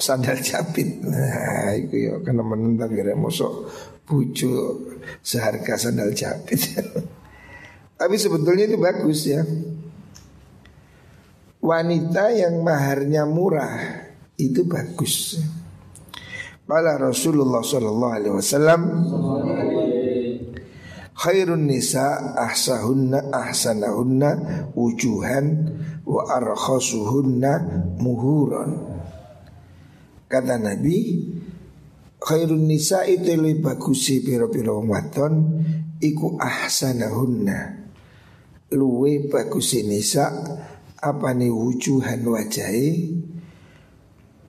Sandal 0.00 0.40
jepit 0.40 1.04
Nah 1.04 1.76
itu 1.76 2.00
ya 2.00 2.16
Karena 2.24 2.40
menentang 2.40 2.96
kira 2.96 3.12
Mosok 3.12 3.68
bucu 4.06 4.54
seharga 5.20 5.74
sandal 5.74 6.14
jepit. 6.14 6.62
Tapi 8.00 8.14
sebetulnya 8.16 8.70
itu 8.70 8.78
bagus 8.78 9.26
ya. 9.26 9.42
Wanita 11.58 12.30
yang 12.30 12.62
maharnya 12.62 13.26
murah 13.26 14.06
itu 14.38 14.62
bagus. 14.62 15.42
Kala 16.66 16.98
Rasulullah 16.98 17.62
Sallallahu 17.62 18.14
Alaihi 18.18 18.34
Wasallam 18.34 18.80
Khairun 21.14 21.70
nisa 21.70 22.34
ahsahunna 22.34 23.30
ahsanahunna 23.30 24.30
wujuhan 24.74 25.46
wa 26.02 26.26
arkhasuhunna 26.26 27.52
muhuron 28.02 28.82
Kata 30.26 30.58
Nabi 30.58 31.22
khairun 32.18 32.66
nisa 32.66 33.06
itu 33.06 33.38
lebih 33.38 33.62
bagus 33.62 34.10
piro-piro 34.26 34.82
wadon 34.82 35.62
iku 36.02 36.34
ahsanahunna. 36.34 37.86
Luwe 38.74 39.30
bagus 39.30 39.78
nisa 39.86 40.34
apa 40.98 41.30
nih 41.30 41.54
wujuhan 41.54 42.26
wajai 42.26 43.14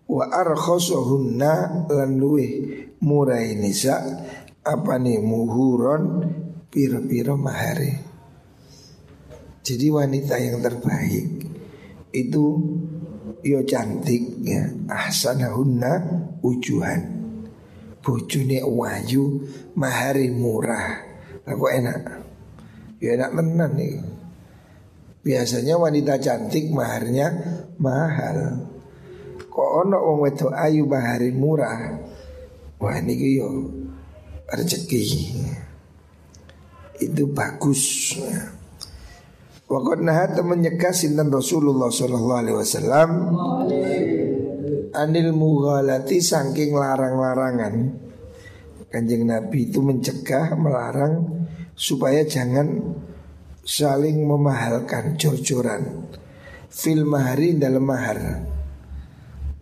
wa 0.07 0.25
arkhosuhunna 0.31 1.85
lan 1.91 2.11
luwe 2.15 2.47
murai 3.03 3.59
nisa 3.59 3.99
apa 4.63 4.99
nih 4.99 5.19
muhuron 5.19 6.03
piro-piro 6.71 7.35
mahari. 7.39 7.93
Jadi 9.63 9.87
wanita 9.91 10.39
yang 10.39 10.63
terbaik 10.63 11.27
itu 12.15 12.45
yo 13.43 13.59
cantik 13.67 14.43
ya. 14.43 14.63
Ahsanahunna 14.87 15.91
ujuhan. 16.39 17.19
Bojone 17.99 18.63
wayu 18.63 19.43
mahari 19.75 20.31
murah. 20.31 21.03
Kok 21.43 21.71
enak? 21.71 21.99
Ya 23.03 23.19
enak 23.19 23.31
tenan 23.35 23.71
nih 23.75 24.17
biasanya 25.27 25.75
wanita 25.75 26.15
cantik 26.23 26.71
maharnya 26.71 27.27
mahal 27.83 28.63
kok 29.57 29.71
ono 29.89 29.97
wong 29.97 30.17
wedok 30.21 30.53
ayu 30.53 30.85
mahari 30.85 31.33
murah? 31.33 31.97
Wah 32.77 33.01
ini 33.01 33.41
yo 33.41 33.49
rezeki 34.53 35.03
itu 37.01 37.23
bagus. 37.33 38.13
Waktu 39.65 40.05
nahat 40.05 40.37
menyegah 40.45 40.93
sinten 40.93 41.33
Rasulullah 41.33 41.89
Sallallahu 41.89 42.39
Alaihi 42.39 42.57
Wasallam 42.61 43.09
anil 44.93 45.33
mughalati 45.33 46.21
saking 46.21 46.77
larang-larangan. 46.77 48.05
Kanjeng 48.87 49.27
Nabi 49.27 49.67
itu 49.67 49.83
mencegah 49.83 50.55
melarang 50.55 51.43
supaya 51.75 52.23
jangan 52.23 52.95
saling 53.67 54.23
memahalkan 54.23 55.19
jor-joran 55.19 56.07
fil 56.71 57.03
mahari 57.03 57.59
dalam 57.59 57.83
mahar 57.83 58.47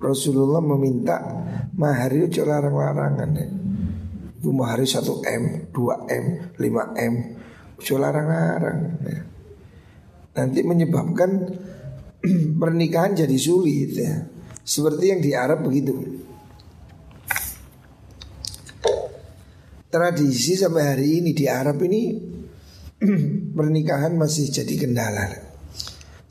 Rasulullah 0.06 0.62
meminta 0.62 1.18
mahar 1.74 2.14
itu 2.14 2.46
larang-larangan 2.46 3.30
ya. 3.34 3.48
Itu 4.38 4.54
mahar 4.54 4.86
1 4.86 5.02
M, 5.26 5.44
2 5.74 6.14
M, 6.14 6.26
5 6.54 6.94
M 7.02 7.14
Itu 7.82 7.98
larang-larang 7.98 8.80
ya 9.02 9.36
nanti 10.36 10.60
menyebabkan 10.62 11.32
pernikahan 12.62 13.16
jadi 13.16 13.38
sulit 13.40 13.92
ya. 13.96 14.14
Seperti 14.66 15.04
yang 15.16 15.22
di 15.24 15.32
Arab 15.32 15.64
begitu. 15.64 15.94
Tradisi 19.88 20.60
sampai 20.60 20.84
hari 20.84 21.08
ini 21.24 21.32
di 21.32 21.48
Arab 21.48 21.80
ini 21.88 22.20
pernikahan 23.58 24.20
masih 24.20 24.52
jadi 24.52 24.76
kendala. 24.76 25.45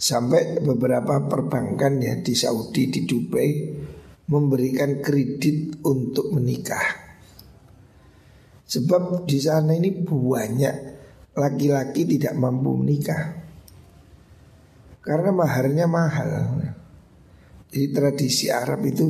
Sampai 0.04 0.60
beberapa 0.60 1.16
perbankan 1.24 1.96
ya 1.96 2.20
di 2.20 2.36
Saudi, 2.36 2.92
di 2.92 3.08
Dubai 3.08 3.72
memberikan 4.28 5.00
kredit 5.00 5.80
untuk 5.80 6.28
menikah. 6.28 6.84
Sebab 8.68 9.24
di 9.24 9.40
sana 9.40 9.72
ini 9.72 10.04
banyak 10.04 10.76
laki-laki 11.32 12.04
tidak 12.04 12.36
mampu 12.36 12.76
menikah. 12.76 13.44
Karena 15.04 15.36
maharnya 15.36 15.84
mahal 15.84 16.64
Jadi 17.68 17.86
tradisi 17.92 18.48
Arab 18.48 18.88
itu 18.88 19.04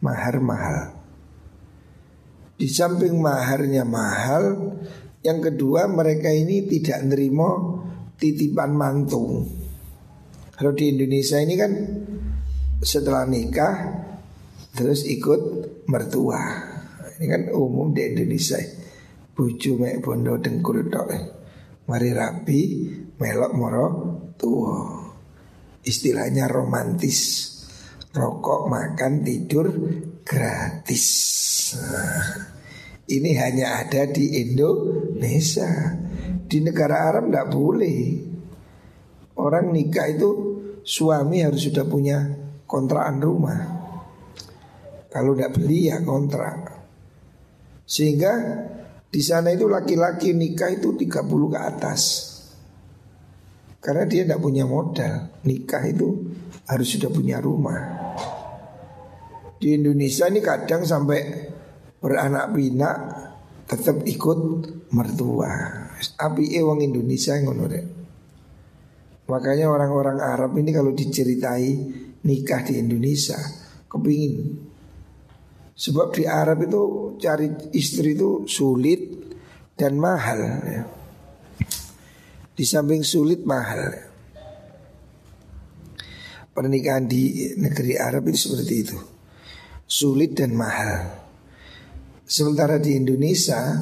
mahar 0.00 0.40
mahal 0.40 0.96
Di 2.56 2.64
samping 2.64 3.20
maharnya 3.20 3.84
mahal 3.84 4.72
Yang 5.20 5.52
kedua 5.52 5.84
mereka 5.84 6.32
ini 6.32 6.64
tidak 6.64 7.04
nerima 7.04 7.76
titipan 8.16 8.72
mantu 8.72 9.44
Kalau 10.54 10.72
di 10.74 10.94
Indonesia 10.94 11.38
ini 11.42 11.54
kan 11.58 11.72
setelah 12.84 13.26
nikah 13.26 13.74
Terus 14.74 15.06
ikut 15.06 15.42
mertua. 15.86 16.42
Ini 17.14 17.26
kan 17.30 17.42
umum 17.54 17.94
di 17.94 18.10
Indonesia. 18.10 18.58
Bucu 19.30 19.78
mek 19.78 20.02
bondo 20.02 20.34
dengkul 20.42 20.90
tok. 20.90 21.10
Mari 21.86 22.10
rapi 22.10 22.60
melok 23.14 23.52
moro 23.54 23.86
tua 24.34 24.98
istilahnya 25.86 26.50
romantis. 26.50 27.50
Rokok, 28.14 28.70
makan, 28.70 29.26
tidur 29.26 29.66
gratis. 30.22 31.06
Nah, 31.78 32.54
Ini 33.04 33.30
hanya 33.42 33.82
ada 33.82 34.06
di 34.06 34.38
Indonesia. 34.38 35.98
Di 36.46 36.62
negara 36.62 37.10
Arab 37.10 37.30
tidak 37.30 37.46
boleh 37.50 37.98
Orang 39.34 39.74
nikah 39.74 40.06
itu 40.10 40.30
suami 40.86 41.42
harus 41.42 41.66
sudah 41.66 41.82
punya 41.86 42.22
kontrakan 42.64 43.18
rumah. 43.18 43.60
Kalau 45.10 45.34
tidak 45.34 45.58
beli 45.58 45.90
ya 45.90 46.02
kontrak. 46.02 46.74
Sehingga 47.86 48.32
di 49.10 49.22
sana 49.22 49.54
itu 49.54 49.70
laki-laki 49.70 50.34
nikah 50.34 50.74
itu 50.74 50.94
30 50.94 51.54
ke 51.54 51.58
atas. 51.58 52.02
Karena 53.84 54.08
dia 54.08 54.24
tidak 54.24 54.40
punya 54.40 54.64
modal 54.64 55.28
Nikah 55.44 55.84
itu 55.84 56.32
harus 56.64 56.88
sudah 56.88 57.12
punya 57.12 57.36
rumah. 57.36 57.84
Di 59.60 59.76
Indonesia 59.76 60.24
ini 60.24 60.40
kadang 60.40 60.88
sampai 60.88 61.20
beranak 62.00 62.56
pinak 62.56 62.96
Tetap 63.64 64.04
ikut 64.04 64.40
mertua. 64.92 65.52
Api 66.20 66.52
ewang 66.60 66.84
Indonesia 66.84 67.32
yang 67.32 67.48
ngono 67.48 67.64
Makanya 69.24 69.72
orang-orang 69.72 70.20
Arab 70.20 70.52
ini 70.60 70.70
kalau 70.72 70.92
diceritai 70.92 71.68
nikah 72.24 72.60
di 72.64 72.80
Indonesia 72.80 73.38
Kepingin. 73.88 74.36
Sebab 75.74 76.14
di 76.14 76.24
Arab 76.28 76.68
itu 76.68 76.82
cari 77.18 77.50
istri 77.74 78.14
itu 78.14 78.46
sulit 78.46 79.00
dan 79.74 79.98
mahal 79.98 80.40
ya. 80.64 80.84
Di 82.54 82.62
samping 82.62 83.02
sulit 83.02 83.42
mahal 83.42 84.14
Pernikahan 86.54 87.10
di 87.10 87.50
negeri 87.58 87.98
Arab 87.98 88.30
itu 88.30 88.46
seperti 88.46 88.74
itu. 88.78 88.98
Sulit 89.90 90.38
dan 90.38 90.54
mahal. 90.54 91.26
Sementara 92.22 92.78
di 92.78 92.94
Indonesia 92.94 93.74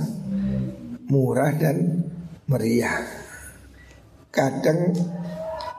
Murah 1.13 1.53
dan 1.53 2.01
meriah. 2.49 3.05
Kadang 4.33 4.97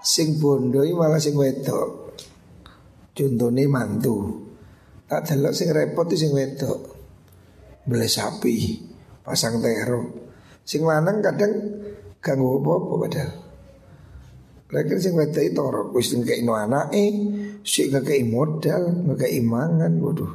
Sing 0.03 0.37
bondo 0.37 0.83
malah 0.83 1.17
sing 1.17 1.39
wedok 1.39 2.19
Contohnya 3.15 3.63
mantu 3.71 4.43
Tak 5.07 5.31
delok 5.31 5.55
sing 5.55 5.71
repot 5.71 6.11
sing 6.11 6.35
wedok 6.35 6.79
Beli 7.87 8.11
sapi 8.11 8.83
Pasang 9.23 9.63
terong 9.63 10.23
Sing 10.63 10.83
lanang 10.87 11.19
kadang 11.19 11.53
ganggu 12.23 12.63
apa-apa 12.63 12.93
padahal. 13.03 13.31
Mereka 14.71 14.93
sing 14.97 15.13
wedai 15.13 15.51
torok 15.51 15.91
wis 15.93 16.15
ngekei 16.15 16.41
anake, 16.47 17.05
sik 17.61 17.93
ngekei 17.93 18.23
modal, 18.25 18.89
ngekei 19.11 19.43
mangan, 19.43 19.99
waduh. 19.99 20.33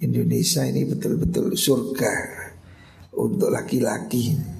Indonesia 0.00 0.64
ini 0.64 0.86
betul-betul 0.86 1.56
surga 1.56 2.14
untuk 3.16 3.50
laki-laki. 3.50 4.59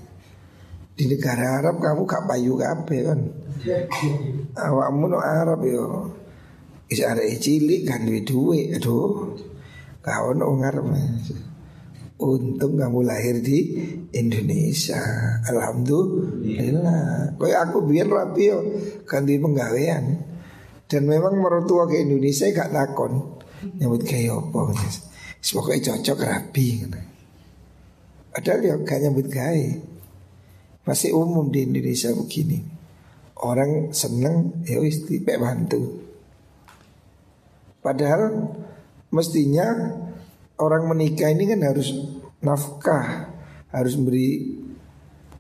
Di 1.01 1.09
negara 1.09 1.65
Arab 1.65 1.81
kamu 1.81 2.05
gak 2.05 2.29
payu 2.29 2.61
kape 2.61 3.09
kan. 3.09 3.25
Awakmu 4.53 5.09
no 5.09 5.17
Arab 5.17 5.65
yo. 5.65 6.13
Is 6.93 7.01
ada 7.01 7.25
cilik 7.25 7.89
kan 7.89 8.05
duit 8.05 8.29
duit, 8.29 8.77
aduh. 8.77 9.33
Kau 10.05 10.37
no 10.37 10.61
ngarep. 10.61 10.85
Untung 12.21 12.77
kamu 12.77 13.01
lahir 13.01 13.41
di 13.41 13.81
Indonesia. 14.13 15.01
Alhamdulillah. 15.49 17.33
Kayak 17.41 17.73
aku 17.73 17.81
biar 17.89 18.05
rapi 18.05 18.53
yo 18.53 18.61
ganti 19.09 19.41
penggawean. 19.41 20.21
Dan 20.85 21.09
memang 21.09 21.33
mertua 21.41 21.89
ke 21.89 22.05
Indonesia 22.05 22.45
gak 22.53 22.77
takon 22.77 23.41
nyambut 23.81 24.05
kayak 24.05 24.37
apa. 24.37 24.77
Pokoknya 25.41 25.97
cocok 25.97 26.19
rapi. 26.29 26.85
Padahal 28.37 28.61
ya 28.69 28.77
gak 28.85 29.01
nyambut 29.01 29.33
gawe. 29.33 29.65
Masih 30.85 31.13
umum 31.13 31.53
di 31.53 31.69
Indonesia 31.69 32.11
begini. 32.17 32.65
Orang 33.41 33.93
seneng 33.97 34.65
ya 34.69 34.81
wis 34.81 35.01
bantu. 35.25 36.01
Padahal 37.81 38.53
mestinya 39.09 39.97
orang 40.61 40.85
menikah 40.93 41.33
ini 41.33 41.49
kan 41.49 41.61
harus 41.65 41.97
nafkah, 42.45 43.33
harus 43.73 43.97
beri 43.97 44.61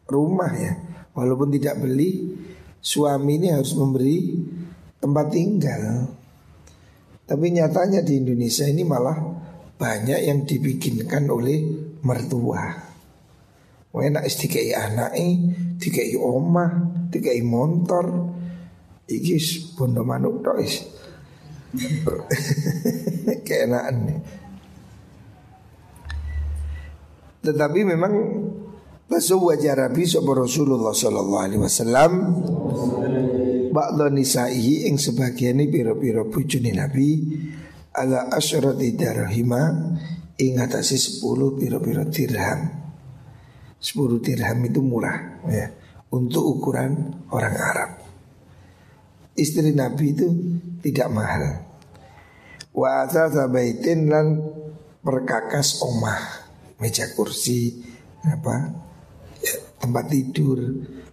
rumah 0.08 0.52
ya. 0.56 0.72
Walaupun 1.12 1.52
tidak 1.52 1.76
beli, 1.84 2.40
suami 2.80 3.36
ini 3.36 3.52
harus 3.52 3.76
memberi 3.76 4.40
tempat 4.96 5.26
tinggal. 5.28 6.08
Tapi 7.28 7.46
nyatanya 7.52 8.00
di 8.00 8.18
Indonesia 8.18 8.64
ini 8.64 8.82
malah 8.82 9.20
banyak 9.76 10.20
yang 10.24 10.44
dibikinkan 10.48 11.28
oleh 11.28 11.62
mertua. 12.02 12.89
Enak 13.90 14.22
istikai 14.22 14.70
anak 14.70 15.18
dikai 15.80 16.14
omah, 16.14 16.70
dikai 17.10 17.42
motor, 17.42 18.06
iki 19.10 19.34
bondo 19.74 20.06
manuk 20.06 20.46
tok 20.46 20.62
is. 20.62 20.86
Keenaan. 23.46 23.96
Tetapi 27.40 27.80
memang 27.82 28.14
wajah 29.10 29.74
Rabi 29.74 30.06
Sopo 30.06 30.38
Rasulullah 30.38 30.94
Sallallahu 30.94 31.42
Alaihi 31.42 31.62
Wasallam 31.62 32.12
ba'dha 33.74 34.06
nisaihi 34.06 34.86
ing 34.86 35.02
sebagian 35.02 35.58
pira-pira 35.66 36.22
bojone 36.26 36.70
Nabi 36.74 37.10
ala 37.90 38.30
asyrati 38.30 38.94
darahima 38.94 39.94
ing 40.38 40.62
atase 40.62 40.94
10 40.94 41.58
pira-pira 41.58 42.06
dirham. 42.06 42.79
10 43.80 44.20
dirham 44.20 44.60
itu 44.68 44.80
murah 44.84 45.40
ya 45.48 45.72
untuk 46.12 46.44
ukuran 46.44 47.24
orang 47.32 47.56
Arab. 47.56 47.90
Istri 49.32 49.72
Nabi 49.72 50.12
itu 50.12 50.28
tidak 50.84 51.08
mahal. 51.08 51.64
Wa 52.76 53.08
baitin 53.48 54.12
lan 54.12 54.36
perkakas 55.00 55.80
omah, 55.80 56.20
meja 56.76 57.08
kursi, 57.16 57.80
apa 58.20 58.68
ya, 59.40 59.54
tempat 59.80 60.04
tidur. 60.12 60.60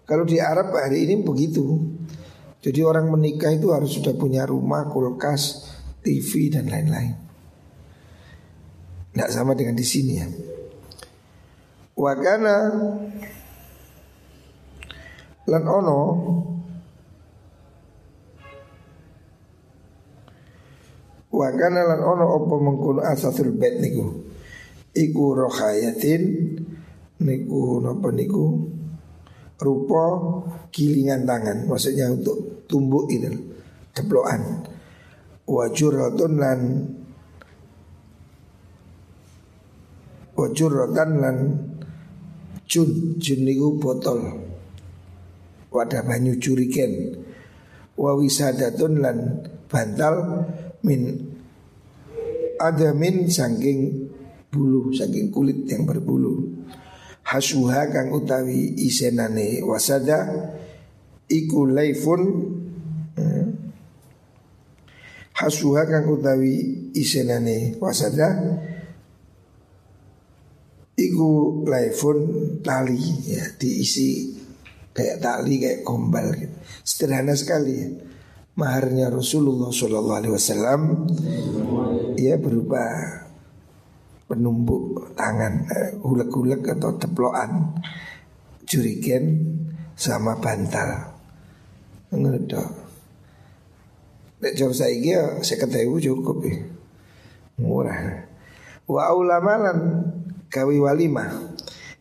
Kalau 0.03 0.27
di 0.27 0.43
Arab 0.43 0.75
hari 0.75 1.07
ini 1.07 1.23
begitu. 1.23 1.65
Jadi 2.57 2.83
orang 2.83 3.07
menikah 3.13 3.53
itu 3.53 3.69
harus 3.71 3.95
sudah 3.95 4.17
punya 4.17 4.43
rumah, 4.43 4.89
kulkas, 4.89 5.71
TV 6.01 6.51
dan 6.51 6.67
lain-lain. 6.67 7.15
Tidak 9.13 9.29
sama 9.31 9.53
dengan 9.53 9.77
di 9.77 9.85
sini 9.85 10.13
ya. 10.17 10.27
Wakana 11.97 12.55
lan 15.49 15.63
ono. 15.65 15.99
Wakana 21.33 21.81
lan 21.89 22.01
ono 22.05 22.25
opo 22.37 22.55
mengkuno 22.61 23.01
asasul 23.01 23.57
bed 23.57 23.81
niku? 23.81 24.05
Iku 24.97 25.37
rohayatin 25.37 26.23
Niku 27.21 27.81
nopo 27.81 28.09
niku? 28.13 28.45
Rupa 29.57 30.05
gilingan 30.73 31.25
tangan 31.25 31.69
Maksudnya 31.69 32.13
untuk 32.13 32.65
tumbuk 32.65 33.09
itu 33.09 33.29
Ceplokan 33.93 34.65
Wajuratun 35.45 36.33
lan 36.37 36.59
Wajuratan 40.37 41.09
lan 41.17 41.37
Jun 42.67 43.15
Jun 43.17 43.39
niku 43.47 43.79
botol. 43.79 44.43
Wadah 45.71 46.03
banyu 46.03 46.39
curiken 46.39 47.23
Wawisadatun 47.99 49.03
lan 49.03 49.17
bantal 49.67 50.47
Min 50.83 51.31
Adamin 52.59 53.27
sangking 53.27 54.11
bulu 54.51 54.91
Saking 54.95 55.31
kulit 55.31 55.67
yang 55.67 55.83
berbulu. 55.83 56.43
Hasuha 57.27 57.91
kang 57.91 58.15
utawi 58.15 58.75
isenane 58.79 59.59
wasada 59.63 60.27
Iku 61.27 61.67
laifun 61.67 62.23
hasuha 65.37 65.85
kang 65.85 66.09
utawi 66.09 66.89
isenane 66.97 67.77
wasada 67.77 68.57
iku 70.97 71.61
laifun 71.69 72.17
tali 72.65 72.97
ya 73.29 73.45
diisi 73.61 74.33
kayak 74.97 75.21
tali 75.21 75.61
kayak 75.61 75.85
kombal 75.85 76.33
gitu. 76.33 76.57
Sederhana 76.81 77.37
sekali 77.37 77.73
ya. 77.77 77.89
Maharnya 78.57 79.13
Rasulullah 79.13 79.69
Shallallahu 79.69 80.17
Alaihi 80.17 80.33
Wasallam 80.33 80.81
ya 82.17 82.41
berupa 82.41 82.81
penumbuk 84.25 85.13
tangan 85.13 85.69
hulek-hulek 86.01 86.65
atau 86.65 86.97
teploan 86.97 87.77
jurigen 88.65 89.53
sama 89.93 90.41
bantal. 90.41 91.13
Menurut 92.09 92.49
Nek 94.37 94.53
jawab 94.53 94.73
saya 94.73 94.93
ya 94.93 95.21
saya 95.41 95.65
ibu 95.65 95.97
cukup 95.97 96.45
ya 96.45 96.61
Murah 97.57 98.21
Wa 98.85 99.09
ulamalan 99.17 100.05
kawi 100.49 100.79
walimah 100.81 101.55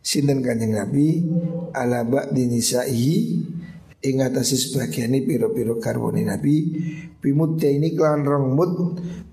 Sinten 0.07 0.39
kanjeng 0.39 0.71
Nabi? 0.71 1.19
Ala 1.75 2.07
ba'di 2.07 2.47
nisaihi. 2.47 3.43
Ing 3.97 4.23
sebagian 4.23 5.11
ini 5.11 5.25
piro-piro 5.25 5.81
karboni 5.81 6.21
Nabi 6.21 6.69
Bimut 7.17 7.57
ini 7.65 7.97
kelawan 7.97 8.23
rong 8.23 8.47
mut 8.53 8.71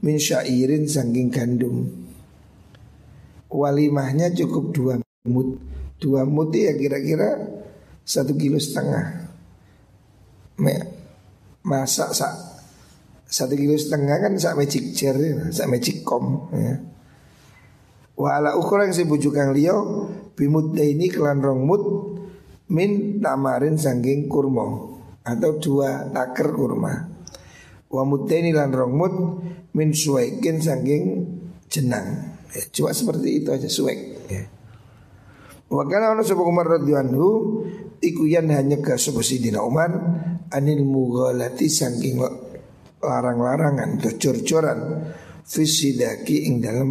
Min 0.00 0.16
syairin 0.16 0.88
sangking 0.88 1.28
gandum. 1.28 1.84
Walimahnya 3.52 4.32
cukup 4.34 4.72
dua 4.74 4.94
mut 5.28 5.60
Dua 6.00 6.26
mut 6.26 6.50
ya 6.56 6.74
kira-kira 6.74 7.38
Satu 8.02 8.34
kilo 8.34 8.58
setengah. 8.58 9.30
Masak 11.64 12.12
sak 12.12 12.32
satu 13.24 13.56
kilo 13.56 13.74
setengah 13.74 14.20
kan 14.20 14.32
sak 14.38 14.54
magic 14.54 14.94
jar 14.94 15.16
ya, 15.18 15.48
sak 15.50 15.66
magic 15.66 16.06
com 16.06 16.52
ya. 16.54 16.93
Wa 18.14 18.38
ala 18.38 18.54
ukuran 18.54 18.94
si 18.94 19.02
bujuk 19.06 19.34
kang 19.34 19.50
bimut 20.34 20.74
ini 20.78 21.10
kelan 21.10 21.42
rong 21.42 21.62
mut 21.66 21.82
min 22.70 23.18
tamarin 23.18 23.74
sangging 23.74 24.30
kurma 24.30 24.66
atau 25.26 25.58
dua 25.58 26.10
taker 26.14 26.48
kurma. 26.54 26.94
Wa 27.90 28.02
ini 28.06 28.50
lan 28.54 28.70
rong 28.70 28.94
mut 28.94 29.14
min 29.74 29.90
suwekin 29.90 30.62
sangging 30.62 31.04
jenang. 31.66 32.38
Ya, 32.54 32.62
cuma 32.70 32.94
seperti 32.94 33.42
itu 33.42 33.50
aja 33.50 33.66
suwek. 33.66 33.98
Ya. 34.30 34.46
Wa 35.66 35.82
kana 35.90 36.14
ono 36.14 36.22
sapa 36.22 36.42
Umar 36.46 36.70
radhiyallahu 36.70 37.30
iku 37.98 38.22
yan 38.30 38.46
hanya 38.54 38.78
ke 38.78 38.94
sapa 38.94 39.26
Sidina 39.26 39.58
Umar 39.66 39.90
anil 40.54 40.86
mughalati 40.86 41.66
saking 41.66 42.22
larang-larangan 43.02 43.98
atau 43.98 44.12
cor-coran 44.16 44.78
fisidaki 45.44 46.48
ing 46.48 46.64
dalam 46.64 46.88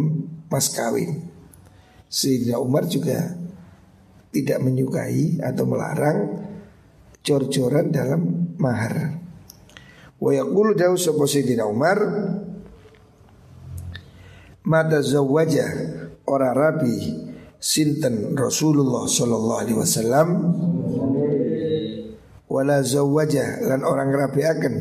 mas 0.48 0.70
kawin. 0.70 1.30
Sayyidina 2.06 2.62
Umar 2.62 2.86
juga 2.86 3.34
tidak 4.30 4.58
menyukai 4.62 5.42
atau 5.42 5.66
melarang 5.66 6.18
cor-coran 7.22 7.90
dalam 7.90 8.54
mahar. 8.58 9.18
Wa 10.22 10.30
yaqulu 10.30 10.78
dawu 10.78 10.94
sapa 10.94 11.26
Sayyidina 11.26 11.66
Umar 11.66 11.98
Mata 14.64 15.04
zawaja 15.04 15.68
ora 16.24 16.56
rabi 16.56 16.96
sinten 17.60 18.32
Rasulullah 18.32 19.04
sallallahu 19.04 19.60
alaihi 19.60 19.76
wasallam 19.76 20.28
wala 22.48 22.80
zawaja 22.80 23.60
lan 23.60 23.84
orang 23.84 24.08
rabi 24.16 24.40
akan 24.40 24.74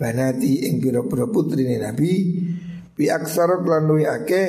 banati 0.00 0.64
ing 0.64 0.80
pira-pira 0.80 1.28
putrine 1.28 1.76
Nabi 1.76 2.12
bi 2.98 3.06
aksara 3.06 3.62
lan 3.62 3.86
luwi 3.86 4.10
akeh 4.10 4.48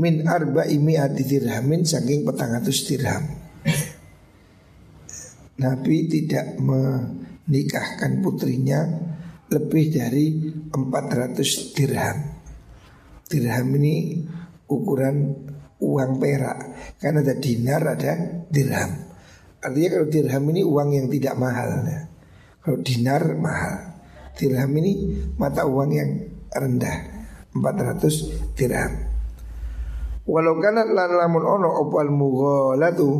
min 0.00 0.24
arba'i 0.24 0.80
mi'ati 0.80 1.28
dirhamin 1.28 1.84
saking 1.84 2.24
petang 2.24 2.56
atus 2.56 2.88
dirham. 2.88 3.28
Nabi 5.60 6.08
tidak 6.08 6.56
menikahkan 6.56 8.24
putrinya 8.24 8.80
lebih 9.52 9.92
dari 9.92 10.26
400 10.72 11.76
dirham. 11.76 12.16
Dirham 13.28 13.68
ini 13.76 14.24
ukuran 14.68 15.16
uang 15.80 16.20
perak 16.20 16.58
Karena 17.00 17.24
ada 17.24 17.32
dinar 17.32 17.80
ada 17.80 18.44
dirham 18.52 18.92
Artinya 19.64 19.88
kalau 19.88 20.08
dirham 20.12 20.44
ini 20.52 20.60
uang 20.60 20.88
yang 20.92 21.06
tidak 21.08 21.34
mahal 21.40 21.80
ya. 21.86 22.00
Kalau 22.60 22.78
dinar 22.84 23.22
mahal 23.38 23.92
Dirham 24.32 24.72
ini 24.80 24.92
mata 25.36 25.68
uang 25.68 25.90
yang 25.92 26.10
rendah 26.48 27.21
400 27.52 28.56
dirham. 28.56 28.92
Walau 30.22 30.56
kanat 30.62 30.88
lan 30.94 31.10
lamun 31.18 31.44
ono 31.44 31.68
opal 31.82 32.08
mughalatu 32.08 33.10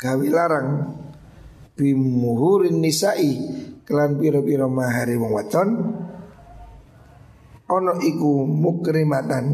gawi 0.00 0.28
larang. 0.32 0.98
Bimuhurin 1.72 2.82
nisa'i. 2.82 3.32
Kelan 3.82 4.14
piro-piro 4.16 4.70
mahari 4.70 5.18
wong 5.18 5.34
ono 7.72 7.92
iku 7.98 8.44
mukrimatan 8.46 9.44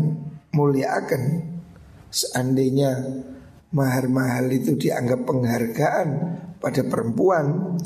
muliakan. 0.53 1.23
Seandainya 2.09 2.93
mahar-mahal 3.71 4.49
itu 4.49 4.81
dianggap 4.81 5.29
penghargaan 5.29 6.09
pada 6.59 6.83
perempuan 6.89 7.77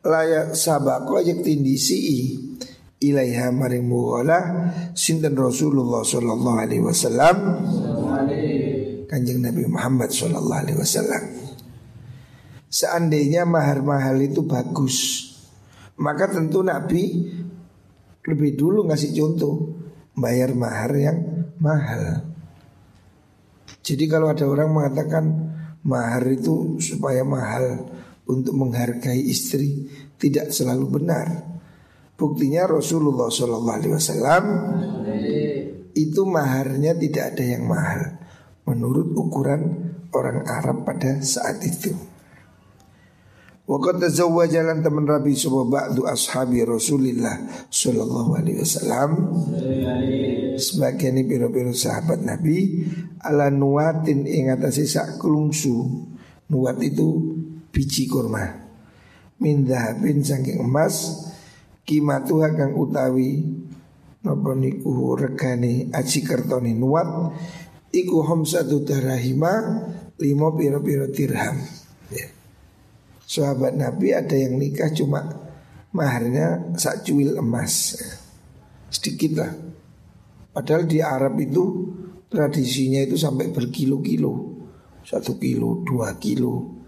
layak 0.00 0.56
sabako 0.56 1.20
ajak 1.20 1.44
tindisi 1.44 2.32
ilaiha 2.98 3.54
maring 3.54 3.86
mughala 3.86 4.70
sinten 4.94 5.34
Rasulullah 5.38 6.02
sallallahu 6.02 6.58
alaihi 6.58 6.82
wasallam? 6.82 7.36
Kanjeng 9.08 9.40
Nabi 9.40 9.64
Muhammad 9.66 10.12
sallallahu 10.12 10.60
alaihi 10.62 10.78
wasallam. 10.78 11.22
Seandainya 12.68 13.48
mahar-mahal 13.48 14.20
itu 14.20 14.44
bagus 14.44 15.28
Maka 15.98 16.30
tentu 16.30 16.62
Nabi 16.62 17.26
lebih 18.22 18.50
dulu 18.54 18.86
ngasih 18.86 19.16
contoh 19.18 19.54
Bayar 20.18 20.50
mahar 20.50 20.90
yang 20.98 21.18
mahal. 21.62 22.26
Jadi 23.86 24.04
kalau 24.10 24.34
ada 24.34 24.50
orang 24.50 24.74
mengatakan 24.74 25.24
mahar 25.86 26.26
itu 26.26 26.82
supaya 26.82 27.22
mahal 27.22 27.86
untuk 28.26 28.50
menghargai 28.58 29.22
istri 29.22 29.86
tidak 30.18 30.50
selalu 30.50 30.98
benar. 30.98 31.57
Buktinya 32.18 32.66
Rasulullah 32.66 33.30
Shallallahu 33.30 33.78
Alaihi 33.78 33.94
Wasallam 33.94 34.44
itu 35.94 36.22
maharnya 36.26 36.98
tidak 36.98 37.34
ada 37.34 37.44
yang 37.46 37.70
mahal 37.70 38.18
menurut 38.66 39.14
ukuran 39.14 39.94
orang 40.10 40.42
Arab 40.50 40.82
pada 40.82 41.22
saat 41.22 41.62
itu. 41.62 41.94
Waqad 43.68 44.00
tazawwaja 44.00 44.64
lan 44.64 44.80
teman 44.80 45.04
Rabi 45.04 45.36
sebuah 45.36 45.66
ba'du 45.68 46.08
ashabi 46.08 46.64
Rasulillah 46.64 47.68
sallallahu 47.68 48.40
alaihi 48.40 48.64
wasallam 48.64 49.28
sebagian 50.56 51.20
piro-piro 51.28 51.76
sahabat 51.76 52.24
Nabi 52.24 52.88
ala 53.20 53.52
nuwatin 53.52 54.24
ing 54.24 54.48
atase 54.48 54.88
sak 54.88 55.20
klungsu. 55.20 55.84
Nuwat 56.48 56.80
itu 56.80 57.36
biji 57.68 58.08
kurma. 58.08 58.56
Min 59.36 59.68
dhahabin 59.68 60.24
saking 60.24 60.64
emas 60.64 61.28
kimatuha 61.88 62.52
kang 62.52 62.76
utawi 62.76 63.40
napa 64.20 64.52
niku 64.52 65.16
regane 65.16 65.88
aji 65.88 66.20
kertone 66.20 66.76
nuwat 66.76 67.32
iku 67.96 68.20
homsatu 68.28 68.84
darahima 68.84 69.88
lima 70.20 70.52
piro-piro 70.52 71.08
dirham. 71.08 71.56
Ya. 72.12 72.28
Sahabat 73.24 73.72
Nabi 73.72 74.12
ada 74.12 74.36
yang 74.36 74.60
nikah 74.60 74.92
cuma 74.92 75.24
maharnya 75.96 76.76
sak 76.76 77.08
cuil 77.08 77.40
emas. 77.40 77.96
Sedikit 78.92 79.40
lah. 79.40 79.52
Padahal 80.52 80.84
di 80.84 80.98
Arab 81.00 81.38
itu 81.40 81.64
tradisinya 82.28 83.00
itu 83.00 83.16
sampai 83.16 83.48
berkilo-kilo. 83.48 84.58
Satu 85.06 85.40
kilo 85.40 85.80
dua 85.86 86.20
kilo. 86.20 86.84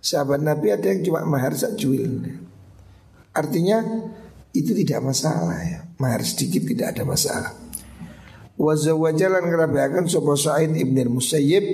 Sahabat 0.00 0.40
Nabi 0.40 0.72
ada 0.72 0.88
yang 0.88 1.04
cuma 1.04 1.26
mahar 1.28 1.52
sak 1.52 1.76
cuil. 1.76 2.24
Artinya 3.32 3.80
itu 4.52 4.76
tidak 4.76 5.00
masalah 5.00 5.58
ya. 5.64 5.80
Mahar 5.96 6.20
sedikit 6.24 6.64
tidak 6.68 6.96
ada 6.96 7.02
masalah. 7.08 7.52
Wazawajalan 8.60 9.48
ngerabakan 9.48 10.04
Sopo 10.06 10.36
Sa'id 10.36 10.76
ibn 10.76 10.96
Musayyib 11.08 11.64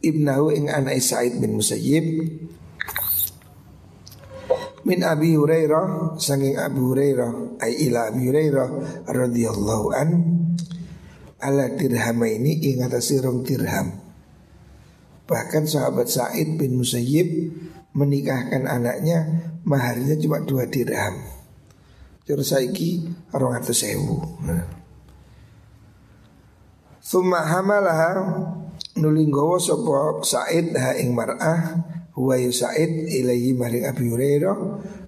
Ibnahu 0.00 0.54
ing 0.54 0.70
anak 0.70 1.02
Sa'id 1.02 1.42
bin 1.42 1.58
Musayyib. 1.58 2.06
Min 4.86 5.02
Abi 5.02 5.34
Hurairah 5.34 6.14
saking 6.14 6.62
Abu 6.62 6.94
Hurairah 6.94 7.58
ay 7.58 7.90
ila 7.90 8.14
Abi 8.14 8.30
Hurairah 8.30 8.68
radhiyallahu 9.10 9.86
an 9.90 10.08
ala 11.42 11.74
dirham 11.74 12.22
ini 12.22 12.70
ingat 12.70 12.94
rong 13.18 13.42
dirham. 13.42 13.98
Bahkan 15.26 15.66
sahabat 15.66 16.06
Said 16.06 16.54
bin 16.54 16.78
Musayyib 16.78 17.50
menikahkan 17.98 18.62
anaknya 18.70 19.50
maharnya 19.66 20.14
cuma 20.22 20.38
dua 20.46 20.70
dirham 20.70 21.35
terus 22.26 22.50
saiki 22.50 23.06
atus 23.30 23.86
sewu 23.86 24.18
Summa 27.06 27.46
hamalaha 27.46 28.18
nulinggowo 28.98 29.62
sopo 29.62 30.26
Said 30.26 30.74
ha 30.74 30.98
ing 30.98 31.14
mar'ah 31.14 31.78
huwa 32.18 32.34
Sa'id 32.50 33.06
ilaihi 33.06 33.54
maring 33.54 33.86
Abi 33.86 34.10
Hurairah 34.10 34.58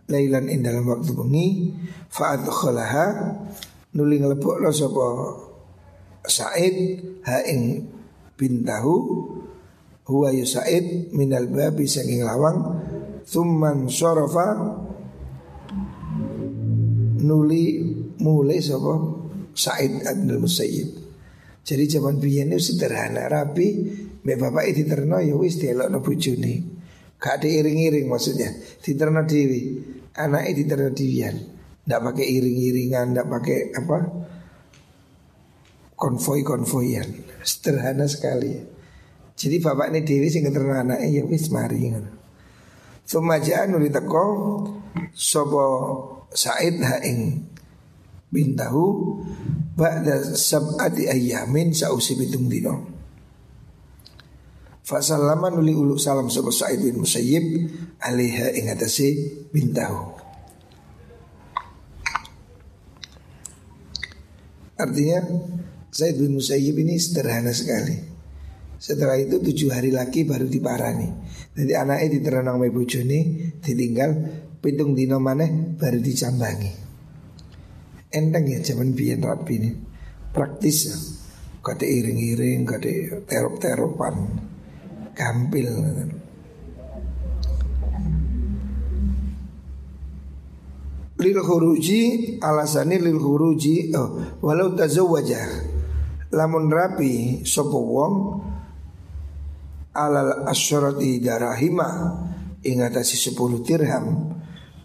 lailan 0.07 0.47
ing 0.47 0.63
dalam 0.63 0.87
waktu 0.87 1.11
bengi 1.11 1.75
fa 2.07 2.39
adkhalaha 2.39 3.35
nuli 3.99 4.23
nglebokno 4.23 4.71
sapa 4.71 5.07
Sa'id 6.23 7.03
ha 7.27 7.43
ing 7.51 7.91
bintahu 8.39 8.97
huwa 10.07 10.31
Sa'id 10.47 11.11
minal 11.11 11.51
babi 11.51 11.91
saking 11.91 12.23
lawang 12.23 12.79
thumman 13.27 13.91
sarafa 13.91 14.87
nuli 17.23 17.83
mulai 18.23 18.59
sapa 18.63 18.95
Sa'id 19.59 20.07
Abdul 20.07 20.39
Musayyib. 20.39 20.89
Jadi 21.67 21.85
zaman 21.91 22.17
biyen 22.17 22.55
itu 22.55 22.73
sederhana 22.73 23.29
rapi 23.29 23.69
Mbak 24.25 24.37
bapak 24.45 24.65
itu 24.69 24.83
terno 24.85 25.23
ya 25.25 25.33
wis 25.41 25.57
dielokno 25.57 26.05
bojone. 26.05 26.55
Gak 27.17 27.43
ada 27.43 27.49
iring-iring 27.49 28.07
maksudnya. 28.07 28.53
Diterna 28.79 29.27
dewi 29.27 29.81
Anaknya 30.15 30.53
diterna 30.55 30.91
diwian 30.95 31.37
Tidak 31.83 32.01
pakai 32.03 32.27
iring-iringan 32.27 33.07
Tidak 33.15 33.27
pakai 33.27 33.59
apa? 33.75 33.99
Konvoi-konvoian. 35.99 37.09
Sederhana 37.43 38.07
sekali. 38.07 38.55
Jadi 39.35 39.57
bapak 39.59 39.91
ini 39.95 40.01
dewi 40.07 40.29
sing 40.31 40.47
terna 40.47 40.85
anaknya 40.85 41.09
Ya 41.09 41.23
wis 41.27 41.51
mari 41.51 41.89
Sumajaan 43.09 43.73
nuli 43.73 43.89
teko 43.89 44.27
Sopo 45.17 45.65
Said 46.33 46.81
haing 46.81 47.49
Bintahu 48.29 48.85
Ba'da 49.73 50.37
sab'ati 50.37 51.09
ayyamin 51.09 51.73
Sausi 51.73 52.19
bitung 52.19 52.51
dino 52.53 52.99
Fasallama 54.89 55.53
nuli 55.53 55.77
ulu 55.77 56.01
salam 56.01 56.33
sapa 56.33 56.49
Sa'id 56.49 56.81
bin 56.81 57.05
Musayyib 57.05 57.45
alaiha 58.01 58.57
ing 58.57 58.73
atase 58.73 59.37
bintahu. 59.53 60.17
Artinya 64.81 65.29
Sa'id 65.93 66.17
bin 66.17 66.41
Musayyib 66.41 66.81
ini 66.81 66.97
sederhana 66.97 67.53
sekali. 67.53 68.01
Setelah 68.81 69.21
itu 69.21 69.37
tujuh 69.45 69.69
hari 69.77 69.93
lagi 69.93 70.25
baru 70.25 70.49
diparani. 70.49 71.13
Jadi 71.53 71.73
anaknya 71.77 72.09
diterenang 72.09 72.57
me 72.57 72.73
bojone 72.73 73.21
ditinggal 73.61 74.11
pitung 74.59 74.95
dino 74.95 75.23
maneh 75.23 75.77
baru 75.79 75.99
dicambangi. 76.03 76.73
Enteng 78.09 78.45
ya 78.49 78.59
zaman 78.65 78.97
biyen 78.97 79.23
rapi 79.23 79.55
ini. 79.59 79.71
Praktis 80.33 80.79
ya. 80.89 80.97
Kade 81.59 81.85
iring-iring, 81.85 82.65
kade 82.65 83.27
terop-teropan 83.29 84.15
gampil 85.13 85.69
lil 91.19 91.39
khuruji 91.43 92.01
alasani 92.39 93.03
lil 93.03 93.19
khuruji 93.19 93.91
oh, 93.99 94.39
walau 94.39 94.79
tazawwaja 94.79 95.43
lamun 96.31 96.71
rapi 96.71 97.43
sapa 97.43 97.75
wong 97.75 98.15
alal 99.99 100.47
asyarati 100.47 101.19
darahima 101.19 102.23
ing 102.63 102.87
atase 102.87 103.19
10 103.19 103.67
dirham 103.67 104.38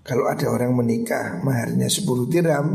kalau 0.03 0.27
ada 0.27 0.51
orang 0.51 0.75
menikah 0.75 1.39
maharnya 1.39 1.87
10 1.87 2.27
dirham 2.27 2.67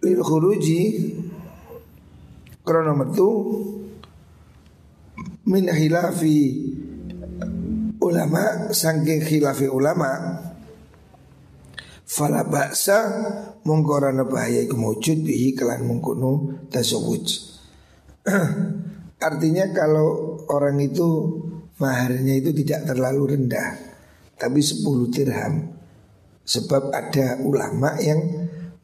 lil 0.00 0.20
khuruji 0.24 0.80
krono 2.64 2.96
metu 2.96 3.28
min 5.44 5.68
khilafi 5.68 6.40
ulama 8.00 8.72
sangking 8.72 9.20
khilafi 9.20 9.68
ulama 9.68 10.40
fala 12.08 12.48
baksa 12.48 12.98
mongkorana 13.68 14.24
bahaya 14.24 14.64
iku 14.64 14.80
mujud 14.80 15.20
bihi 15.20 15.52
kelan 15.52 15.84
mengkono 15.84 16.64
tasawuj 16.72 17.52
artinya 19.28 19.68
kalau 19.76 20.40
orang 20.48 20.80
itu 20.80 21.08
maharnya 21.80 22.36
itu 22.36 22.52
tidak 22.52 22.92
terlalu 22.92 23.36
rendah. 23.36 23.70
Tapi 24.36 24.60
10 24.60 25.08
dirham. 25.08 25.54
Sebab 26.44 26.92
ada 26.92 27.40
ulama 27.40 27.96
yang 28.00 28.20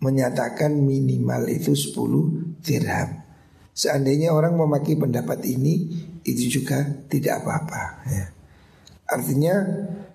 menyatakan 0.00 0.72
minimal 0.72 1.48
itu 1.48 1.72
10 1.72 2.60
dirham. 2.64 3.24
Seandainya 3.76 4.32
orang 4.32 4.56
memakai 4.56 4.96
pendapat 4.96 5.44
ini 5.44 5.92
itu 6.24 6.60
juga 6.60 6.84
tidak 7.12 7.44
apa-apa 7.44 7.82
ya. 8.08 8.26
Artinya 9.06 9.54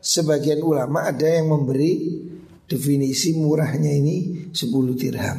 sebagian 0.01 0.65
ulama 0.65 1.05
ada 1.05 1.23
yang 1.23 1.53
memberi 1.53 2.19
definisi 2.65 3.37
murahnya 3.37 3.93
ini 3.93 4.49
10 4.49 4.97
dirham. 4.97 5.37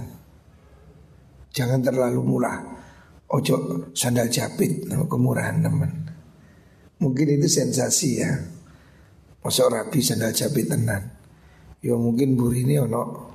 Jangan 1.52 1.80
terlalu 1.82 2.22
murah. 2.22 2.58
Ojo 3.32 3.88
sandal 3.96 4.28
jepit 4.28 4.84
kemurahan 5.08 5.56
teman 5.64 6.11
Mungkin 7.02 7.42
itu 7.42 7.50
sensasi 7.50 8.22
ya 8.22 8.30
Masuk 9.42 9.74
rapi 9.74 9.98
sandal 9.98 10.30
jepit 10.30 10.70
tenan 10.70 11.10
Ya 11.82 11.98
mungkin 11.98 12.38
ini 12.38 12.78
ono 12.78 13.34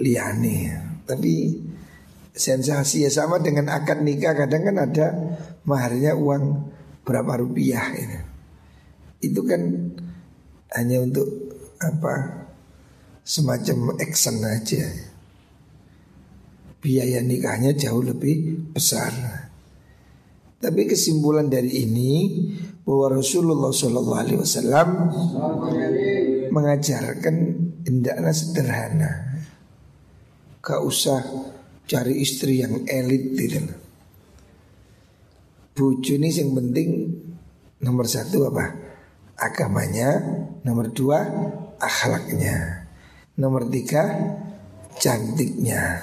liane 0.00 0.72
Tapi 1.04 1.60
sensasi 2.32 3.04
ya 3.04 3.10
sama 3.12 3.44
dengan 3.44 3.68
akad 3.68 4.00
nikah 4.00 4.32
kadang 4.32 4.64
kan 4.64 4.76
ada 4.80 5.06
maharnya 5.68 6.16
uang 6.16 6.44
berapa 7.04 7.42
rupiah 7.44 7.92
ini. 7.94 8.18
Itu 9.22 9.44
kan 9.46 9.62
hanya 10.74 11.04
untuk 11.04 11.28
apa 11.78 12.46
semacam 13.22 13.98
action 14.00 14.42
aja. 14.42 14.82
Biaya 16.82 17.22
nikahnya 17.22 17.78
jauh 17.78 18.02
lebih 18.02 18.58
besar. 18.74 19.41
Tapi 20.62 20.86
kesimpulan 20.86 21.50
dari 21.50 21.82
ini 21.82 22.12
bahwa 22.86 23.18
Rasulullah 23.18 23.74
Shallallahu 23.74 24.14
Alaihi 24.14 24.38
Wasallam 24.38 24.88
mengajarkan 26.54 27.36
hendaknya 27.82 28.30
sederhana, 28.30 29.10
gak 30.62 30.80
usah 30.86 31.18
cari 31.90 32.22
istri 32.22 32.62
yang 32.62 32.86
elit 32.86 33.34
gitu. 33.34 33.58
Bucu 35.74 36.14
ini 36.14 36.30
yang 36.30 36.54
penting 36.54 36.88
nomor 37.82 38.06
satu 38.06 38.46
apa? 38.54 38.66
Agamanya, 39.42 40.22
nomor 40.62 40.94
dua 40.94 41.26
akhlaknya, 41.82 42.86
nomor 43.34 43.66
tiga 43.66 44.06
cantiknya, 44.94 45.98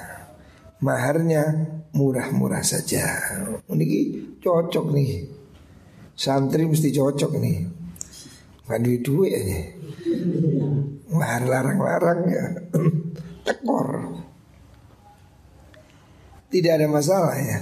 maharnya 0.84 1.79
murah-murah 1.94 2.62
saja. 2.62 3.06
Ini 3.66 3.88
cocok 4.42 4.86
nih. 4.94 5.12
Santri 6.14 6.68
mesti 6.68 6.90
cocok 6.92 7.32
nih. 7.40 7.58
Gak 8.70 8.80
duit 8.86 9.02
duit 9.02 9.32
aja. 9.34 9.60
Mahar 11.10 11.44
larang-larang 11.50 12.22
ya. 12.30 12.46
Tekor. 13.46 13.88
Tidak 16.50 16.72
ada 16.78 16.88
masalah 16.90 17.38
ya. 17.38 17.60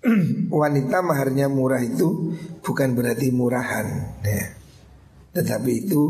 Wanita 0.60 1.02
maharnya 1.02 1.50
murah 1.50 1.82
itu 1.82 2.34
bukan 2.62 2.94
berarti 2.94 3.34
murahan 3.34 4.18
ya. 4.22 4.44
Tetapi 5.30 5.86
itu 5.86 6.02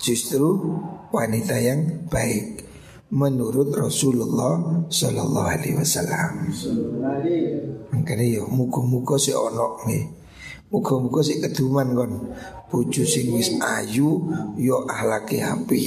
justru 0.00 0.56
wanita 1.12 1.60
yang 1.60 2.08
baik 2.08 2.63
menurut 3.12 3.68
Rasulullah 3.74 4.86
Sallallahu 4.88 5.48
Alaihi 5.48 5.76
Wasallam. 5.76 6.48
Makanya 7.92 8.24
yo 8.24 8.42
muka-muka 8.48 9.20
si 9.20 9.36
ono 9.36 9.84
nih, 9.84 10.04
muka-muka 10.72 11.20
si 11.20 11.38
keduman 11.42 11.92
kon, 11.92 12.12
bucu 12.72 13.04
sing 13.04 13.34
wis 13.36 13.54
ayu 13.60 14.24
yo 14.56 14.88
ahlaki 14.88 15.44
hapi 15.44 15.78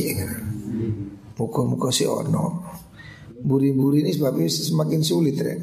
Muka-muka 1.37 1.89
si 1.93 2.05
ono. 2.05 2.65
Buri-buri 3.37 4.01
ini 4.01 4.09
sebabnya 4.09 4.49
semakin 4.49 5.01
sulit 5.05 5.37
ya. 5.37 5.53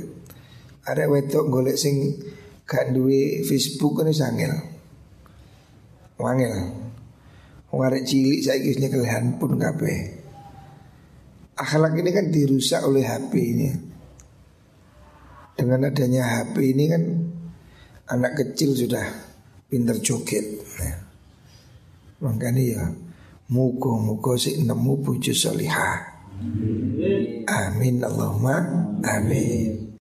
Ada 0.86 1.10
wedok 1.10 1.50
golek 1.50 1.74
sing 1.74 2.22
gak 2.62 2.94
duwe 2.94 3.42
Facebook 3.42 3.98
kan 3.98 4.14
sangel. 4.14 4.54
Wangel. 6.14 6.54
Wong 7.74 7.90
cilik 8.06 8.38
saiki 8.38 8.70
wis 8.70 8.78
nyekel 8.78 9.02
handphone 9.02 9.58
kabeh 9.58 10.13
akhlak 11.54 11.94
ini 11.98 12.10
kan 12.10 12.26
dirusak 12.30 12.82
oleh 12.86 13.06
HP 13.06 13.32
ini. 13.34 13.68
Dengan 15.54 15.86
adanya 15.86 16.22
HP 16.26 16.74
ini 16.74 16.84
kan 16.90 17.02
anak 18.10 18.32
kecil 18.38 18.74
sudah 18.74 19.06
pinter 19.70 19.96
joget. 20.02 20.44
Nah, 20.82 20.96
makanya 22.26 22.62
ya 22.62 22.82
mugo-mugo 23.50 24.34
si 24.34 24.58
nemu 24.58 24.94
puju 25.02 25.30
solihah. 25.30 26.14
Amin 27.46 28.02
Allahumma 28.02 28.56
amin. 29.06 29.83